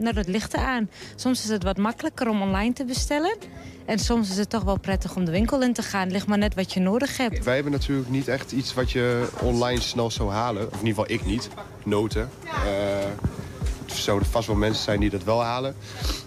[0.00, 0.90] Nou, dat ligt eraan.
[1.14, 3.36] Soms is het wat makkelijker om online te bestellen.
[3.84, 6.02] En soms is het toch wel prettig om de winkel in te gaan.
[6.02, 7.44] Het ligt maar net wat je nodig hebt.
[7.44, 10.66] Wij hebben natuurlijk niet echt iets wat je online snel zou halen.
[10.66, 11.48] Of in ieder geval ik niet.
[11.84, 12.30] Noten.
[12.64, 13.04] Eh,
[13.88, 15.74] er zouden vast wel mensen zijn die dat wel halen.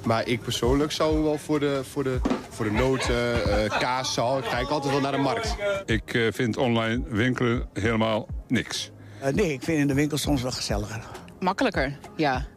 [0.05, 4.37] Maar ik persoonlijk zou wel voor de, voor de, voor de noten, uh, kaas, zal.
[4.37, 5.55] Ik ga ik altijd wel naar de markt.
[5.85, 8.91] Ik eh, vind online winkelen helemaal niks.
[9.33, 11.03] nee, ik vind in de winkel soms wel gezelliger.
[11.39, 12.47] Makkelijker, ja.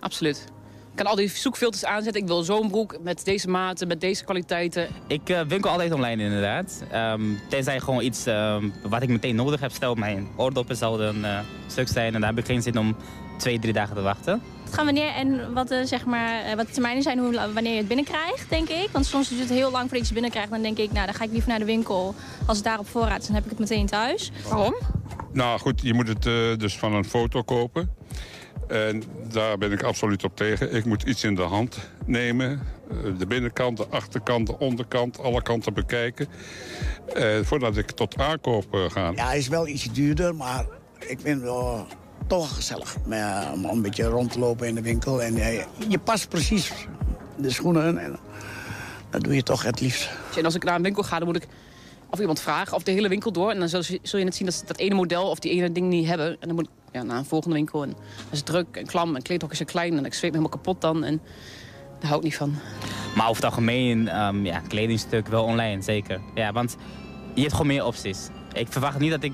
[0.00, 0.44] Absoluut.
[0.90, 2.22] Ik kan al die zoekfilters aanzetten.
[2.22, 4.88] Ik wil zo'n broek met deze maten, met deze kwaliteiten.
[5.06, 6.82] Ik uh, winkel altijd online inderdaad.
[6.94, 9.72] Um, tenzij gewoon iets um, wat ik meteen nodig heb.
[9.72, 12.96] Stel mijn oordoppen zouden een uh, stuk zijn en daar heb ik geen zin om
[13.38, 14.42] twee, drie dagen te wachten.
[14.64, 17.78] Het gaat wanneer en wat de, zeg maar, wat de termijnen zijn hoe, wanneer je
[17.78, 18.88] het binnenkrijgt, denk ik.
[18.92, 20.50] Want soms duurt het heel lang voordat je het binnenkrijgt.
[20.50, 22.14] Dan denk ik, nou dan ga ik liever naar de winkel.
[22.46, 24.30] Als het daar op voorraad is, dan heb ik het meteen thuis.
[24.48, 24.76] Waarom?
[25.32, 27.90] Nou goed, je moet het uh, dus van een foto kopen.
[28.68, 29.02] En
[29.32, 30.74] daar ben ik absoluut op tegen.
[30.74, 32.60] Ik moet iets in de hand nemen.
[33.18, 36.26] De binnenkant, de achterkant, de onderkant, alle kanten bekijken.
[37.14, 39.12] Eh, voordat ik tot aankoop uh, ga.
[39.14, 40.66] Ja, hij is wel iets duurder, maar
[40.98, 41.86] ik vind het wel
[42.26, 42.96] toch gezellig.
[43.06, 45.22] Maar, om een beetje rond te lopen in de winkel.
[45.22, 46.72] En uh, je past precies
[47.36, 48.18] de schoenen en
[49.10, 50.10] dat doe je toch het liefst.
[50.36, 51.48] En als ik naar een winkel ga, dan moet ik
[52.10, 53.50] of iemand vragen of de hele winkel door.
[53.50, 55.52] En dan zul je, zul je net zien dat ze dat ene model of die
[55.52, 56.26] ene ding niet hebben.
[56.26, 57.82] En dan moet ik ja, naar een volgende winkel.
[57.82, 59.96] En dat is druk en klam en kleedhok is er klein.
[59.96, 61.04] En ik zweet me helemaal kapot dan.
[61.04, 61.20] En
[61.98, 62.54] daar hou ik niet van.
[63.16, 66.20] Maar over het algemeen, um, ja, kledingstuk wel online, zeker.
[66.34, 66.76] Ja, want
[67.34, 68.28] je hebt gewoon meer opties.
[68.52, 69.32] Ik verwacht niet dat ik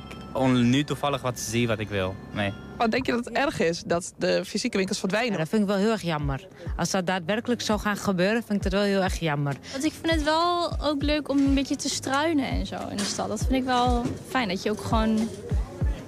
[0.53, 2.15] nu toevallig wat zie wat ik wil.
[2.33, 2.53] Nee.
[2.79, 5.33] Maar denk je dat het erg is dat de fysieke winkels verdwijnen?
[5.33, 6.47] Ja, dat vind ik wel heel erg jammer.
[6.77, 9.57] Als dat daadwerkelijk zou gaan gebeuren, vind ik dat wel heel erg jammer.
[9.73, 12.97] Want ik vind het wel ook leuk om een beetje te struinen en zo in
[12.97, 13.29] de stad.
[13.29, 15.29] Dat vind ik wel fijn, dat je ook gewoon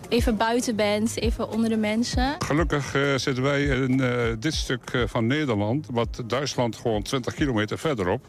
[0.08, 2.34] even buiten bent, even onder de mensen.
[2.38, 7.34] Gelukkig uh, zitten wij in uh, dit stuk uh, van Nederland, wat Duitsland gewoon 20
[7.34, 8.28] kilometer verderop.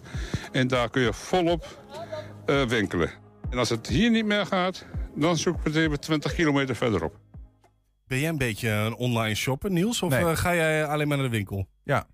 [0.52, 1.84] En daar kun je volop
[2.68, 3.10] winkelen.
[3.50, 7.20] En als het hier niet meer gaat, dan zoek ik het even 20 kilometer verderop.
[8.08, 10.02] Ben jij een beetje een online shopper, Niels?
[10.02, 10.26] Of Nee.
[10.26, 11.68] eh, ga jij alleen maar naar de winkel?
[11.84, 12.08] Ja.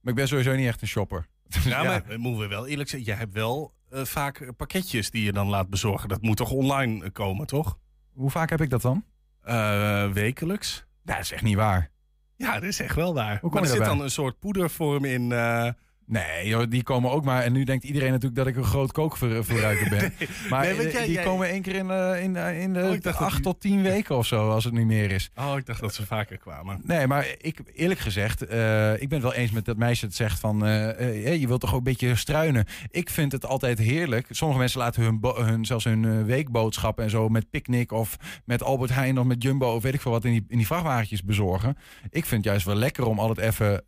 [0.00, 1.26] Maar ik ben sowieso niet echt een shopper.
[1.64, 5.32] Ja, maar we moeten wel eerlijk zeggen, jij hebt wel eh, vaak pakketjes die je
[5.32, 6.08] dan laat bezorgen.
[6.08, 7.78] Dat moet toch online eh, komen, toch?
[8.12, 9.04] Hoe vaak heb ik dat dan?
[9.42, 10.84] Eh, wekelijks.
[11.02, 11.90] Dat is echt niet waar.
[12.36, 13.38] Ja, dat is echt wel waar.
[13.52, 13.96] maar er zit daarbij?
[13.96, 15.32] dan een soort poedervorm in.
[15.32, 15.68] eh,
[16.12, 17.42] Nee, joh, die komen ook maar.
[17.42, 20.12] En nu denkt iedereen natuurlijk dat ik een groot kookverruiker ben.
[20.50, 22.80] Maar Nee, eh, jij- die jij- komen één keer in, eh, in, eh, in de
[22.82, 25.10] Oh, ik dacht dat acht die- tot tien weken of zo, als het niet meer
[25.10, 25.30] is.
[25.36, 26.80] Oh, ik dacht dat ze vaker kwamen.
[26.84, 30.40] Nee, maar ik, eerlijk gezegd, ik ben het wel eens met dat meisje dat zegt
[30.40, 32.64] van, je wilt toch ook een beetje struinen.
[32.90, 34.26] Ik vind het altijd heerlijk.
[34.30, 38.94] Sommige mensen laten hun, hun zelfs hun weekboodschappen en zo met Picnic of met Albert
[38.94, 41.76] Heijn of met Jumbo of weet ik veel wat in die, in die vrachtwagentjes bezorgen.
[42.10, 43.84] Ik vind het juist wel lekker om altijd even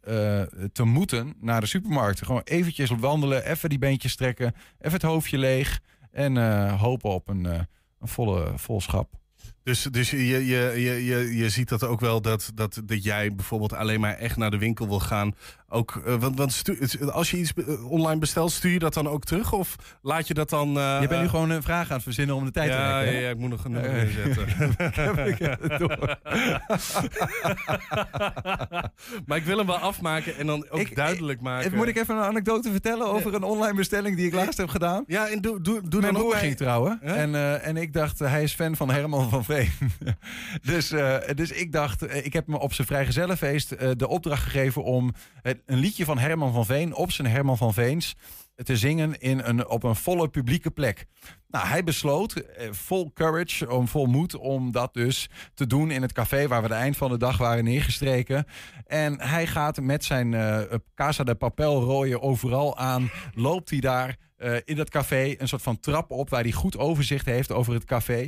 [0.73, 2.14] te moeten naar de supermarkt.
[2.21, 7.29] Gewoon eventjes wandelen, even die beentjes strekken, even het hoofdje leeg en eh, hopen op
[7.29, 7.61] een, eh,
[8.01, 9.23] een volle vol schap.
[9.63, 10.47] Dus, dus je, je,
[10.81, 14.37] je, je, je ziet dat ook wel dat, dat, dat jij bijvoorbeeld alleen maar echt
[14.37, 15.35] naar de winkel wil gaan.
[15.75, 16.79] Ook, eh, want want stu-
[17.11, 19.53] als je iets be- online bestelt, stuur je dat dan ook terug?
[19.53, 20.79] Of laat je dat dan.
[20.79, 22.77] eh, je bent nu eh, gewoon een vraag aan het verzinnen om de tijd te
[22.77, 23.13] rekken.
[23.15, 24.47] ja, ja, ik moet nog een nummer Eh, inzetten.
[29.27, 31.75] maar ik wil hem wel afmaken en dan ook duidelijk maken.
[31.75, 35.05] Moet ik even een anekdote vertellen over een online bestelling die ik laatst heb gedaan?
[35.07, 36.99] Ja, en doe, doe, doe Mijn dan ook broer ging trouwen.
[37.03, 39.71] En, eh, en ik dacht, eh, hij is fan van Herman van Veen.
[40.73, 44.43] dus, eh, dus ik dacht, eh, ik heb me op zijn vrijgezellenfeest eh, de opdracht
[44.43, 45.13] gegeven om
[45.67, 48.15] een liedje van Herman van Veen op zijn Herman van Veens
[48.57, 51.07] te zingen in een, op een volle publieke plek.
[51.49, 56.03] Nou, hij besloot, eh, vol courage, om vol moed, om dat dus te doen in
[56.03, 58.47] het café waar we de eind van de dag waren neergestreken.
[58.87, 60.61] En hij gaat met zijn eh,
[60.95, 65.63] Casa de Papel rooien overal aan, loopt hij daar eh, in dat café een soort
[65.63, 68.21] van trap op waar hij goed overzicht heeft over het café.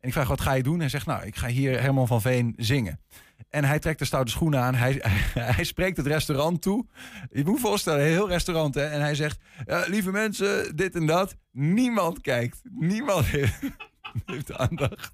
[0.00, 0.80] En ik vraag, wat ga je doen?
[0.80, 3.00] Hij zegt, nou, ik ga hier Herman van Veen zingen.
[3.48, 4.74] En hij trekt de stoute schoenen aan.
[4.74, 5.00] Hij,
[5.54, 6.86] hij spreekt het restaurant toe.
[7.30, 8.74] Je moet voorstellen, heel restaurant.
[8.74, 8.84] Hè?
[8.84, 11.36] En hij zegt, "Ja, lieve mensen, dit en dat.
[11.52, 12.60] Niemand kijkt.
[12.70, 13.60] Niemand heeft,
[14.26, 15.12] heeft aandacht.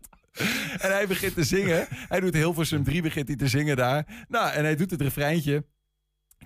[0.79, 1.87] En hij begint te zingen.
[1.91, 4.25] Hij doet Hilversum 3, begint hij te zingen daar.
[4.29, 5.65] Nou, en hij doet het refreintje.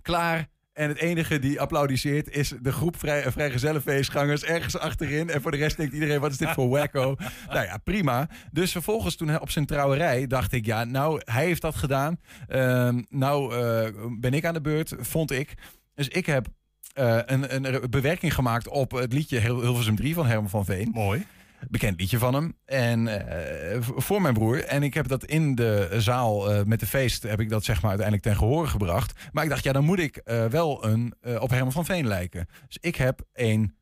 [0.02, 0.48] Klaar.
[0.76, 5.30] En het enige die applaudisseert is de groep vrij, vrijgezellenfeestgangers ergens achterin.
[5.30, 7.16] En voor de rest denkt iedereen, wat is dit voor wacko?
[7.52, 8.28] nou ja, prima.
[8.52, 12.20] Dus vervolgens toen hij op zijn trouwerij dacht ik, ja, nou, hij heeft dat gedaan.
[12.48, 15.54] Ehm, nou eh, ben ik aan de beurt, vond ik.
[15.94, 16.46] Dus ik heb
[16.92, 20.90] eh, een, een bewerking gemaakt op het liedje Hil- Hilversum 3 van Herman van Veen.
[20.92, 21.26] Mooi.
[21.68, 22.56] Bekend liedje van hem.
[22.64, 24.64] En eh, voor mijn broer.
[24.64, 27.80] En ik heb dat in de zaal eh, met de feest heb ik dat zeg
[27.80, 29.20] maar uiteindelijk ten gehore gebracht.
[29.32, 32.46] Maar ik dacht, ja, dan moet ik eh, wel een op Herman van Veen lijken.
[32.66, 33.76] Dus ik heb een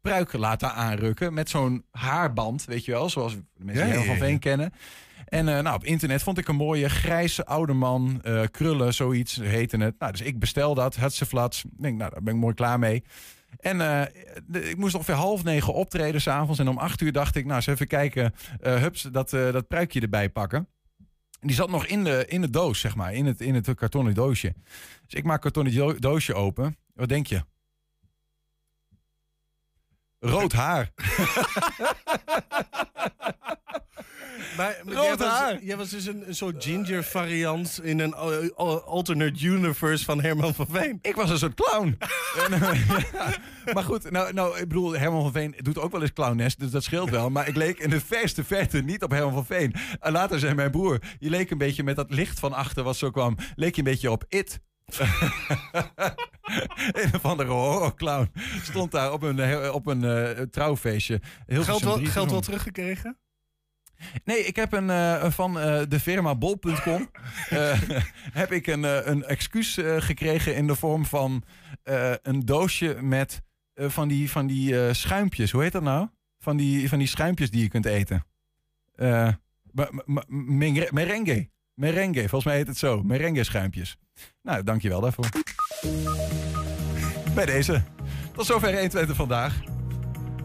[0.00, 4.16] pruik laten aanrukken met zo'n haarband, weet je wel, zoals de mensen Ja, die Herman
[4.16, 4.72] van Veen kennen.
[5.24, 9.98] En nou, op internet vond ik een mooie grijze oude man, krullen, zoiets heette het.
[9.98, 11.64] Nou, dus ik bestel dat, flats.
[11.64, 13.04] Ik denk, nou, daar ben ik mooi klaar mee.
[13.58, 14.02] En eh,
[14.46, 16.58] de- ik moest ongeveer half negen optreden s'avonds.
[16.58, 19.68] En om acht uur dacht ik, nou, eens even kijken, eh hups, dat, eh, dat
[19.68, 20.68] pruikje erbij pakken.
[21.40, 23.74] En Die zat nog in de, in de doos, zeg maar, in het, in het
[23.74, 24.54] kartonnen doosje.
[25.06, 26.76] Dus ik maak het kartonnen do- doosje open.
[26.94, 27.44] Wat denk je?
[30.18, 30.90] Rood haar.
[34.56, 35.64] Maar, maar Rood jij, was, haar.
[35.64, 40.22] jij was dus een, een soort ginger variant in een al- al- alternate universe van
[40.22, 40.98] Herman van Veen.
[41.02, 41.98] Ik was een soort clown.
[42.50, 43.34] Eh, ja.
[43.72, 46.70] Maar goed, nou, nou, ik bedoel, Herman van Veen doet ook wel eens clownes, dus
[46.70, 47.30] dat scheelt wel.
[47.30, 49.74] Maar ik leek in de verste verte niet op Herman van Veen.
[50.00, 52.96] En later zei mijn broer, je leek een beetje met dat licht van achter wat
[52.96, 54.60] zo kwam, leek je een beetje op It.
[56.92, 58.32] een of andere horrorclown
[58.62, 61.20] stond daar op een, eh, op een eh, trouwfeestje.
[61.46, 63.16] Heel Geld wel, geld wel teruggekregen?
[64.24, 67.10] Nee, ik heb een, eh, van eh, de firma bol.com
[67.48, 67.80] eh,
[68.32, 71.42] heb ik een, een excuus gekregen in de vorm van
[72.22, 73.42] een doosje met
[73.74, 75.50] van die, van die schuimpjes.
[75.50, 76.08] Hoe heet dat nou?
[76.38, 78.24] Van die, van die schuimpjes die je kunt eten.
[80.90, 81.50] Merengue.
[81.74, 83.02] Merengue, volgens mij heet het zo.
[83.02, 83.96] Merengue schuimpjes.
[84.42, 85.28] Nou, dankjewel daarvoor.
[87.34, 87.82] Bij deze.
[88.32, 89.60] Tot zover 120 vandaag.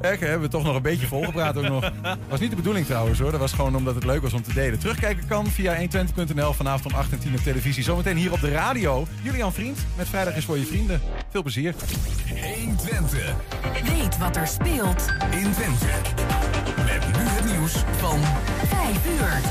[0.08, 1.92] Kijk, hebben we toch nog een beetje volgepraat ook nog.
[2.30, 3.32] Was niet de bedoeling trouwens hoor.
[3.32, 4.80] Dat was gewoon omdat het leuk was om te delen.
[4.80, 7.84] Terugkijken kan via 120.nl vanavond om 8 en 10 op televisie.
[7.84, 9.08] Zometeen hier op de radio.
[9.22, 11.02] Julian Vriend met Vrijdag is voor je vrienden.
[11.30, 11.76] Veel plezier.
[12.56, 13.34] 120.
[13.84, 15.86] Weet wat er speelt in Twente.
[16.76, 18.20] Met nu het nieuws van
[18.68, 19.42] 5 uur.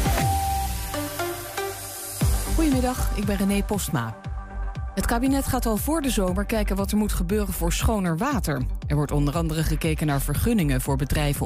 [2.54, 4.16] Goedemiddag, ik ben René Postma.
[4.96, 8.62] Het kabinet gaat al voor de zomer kijken wat er moet gebeuren voor schoner water.
[8.86, 11.44] Er wordt onder andere gekeken naar vergunningen voor bedrijven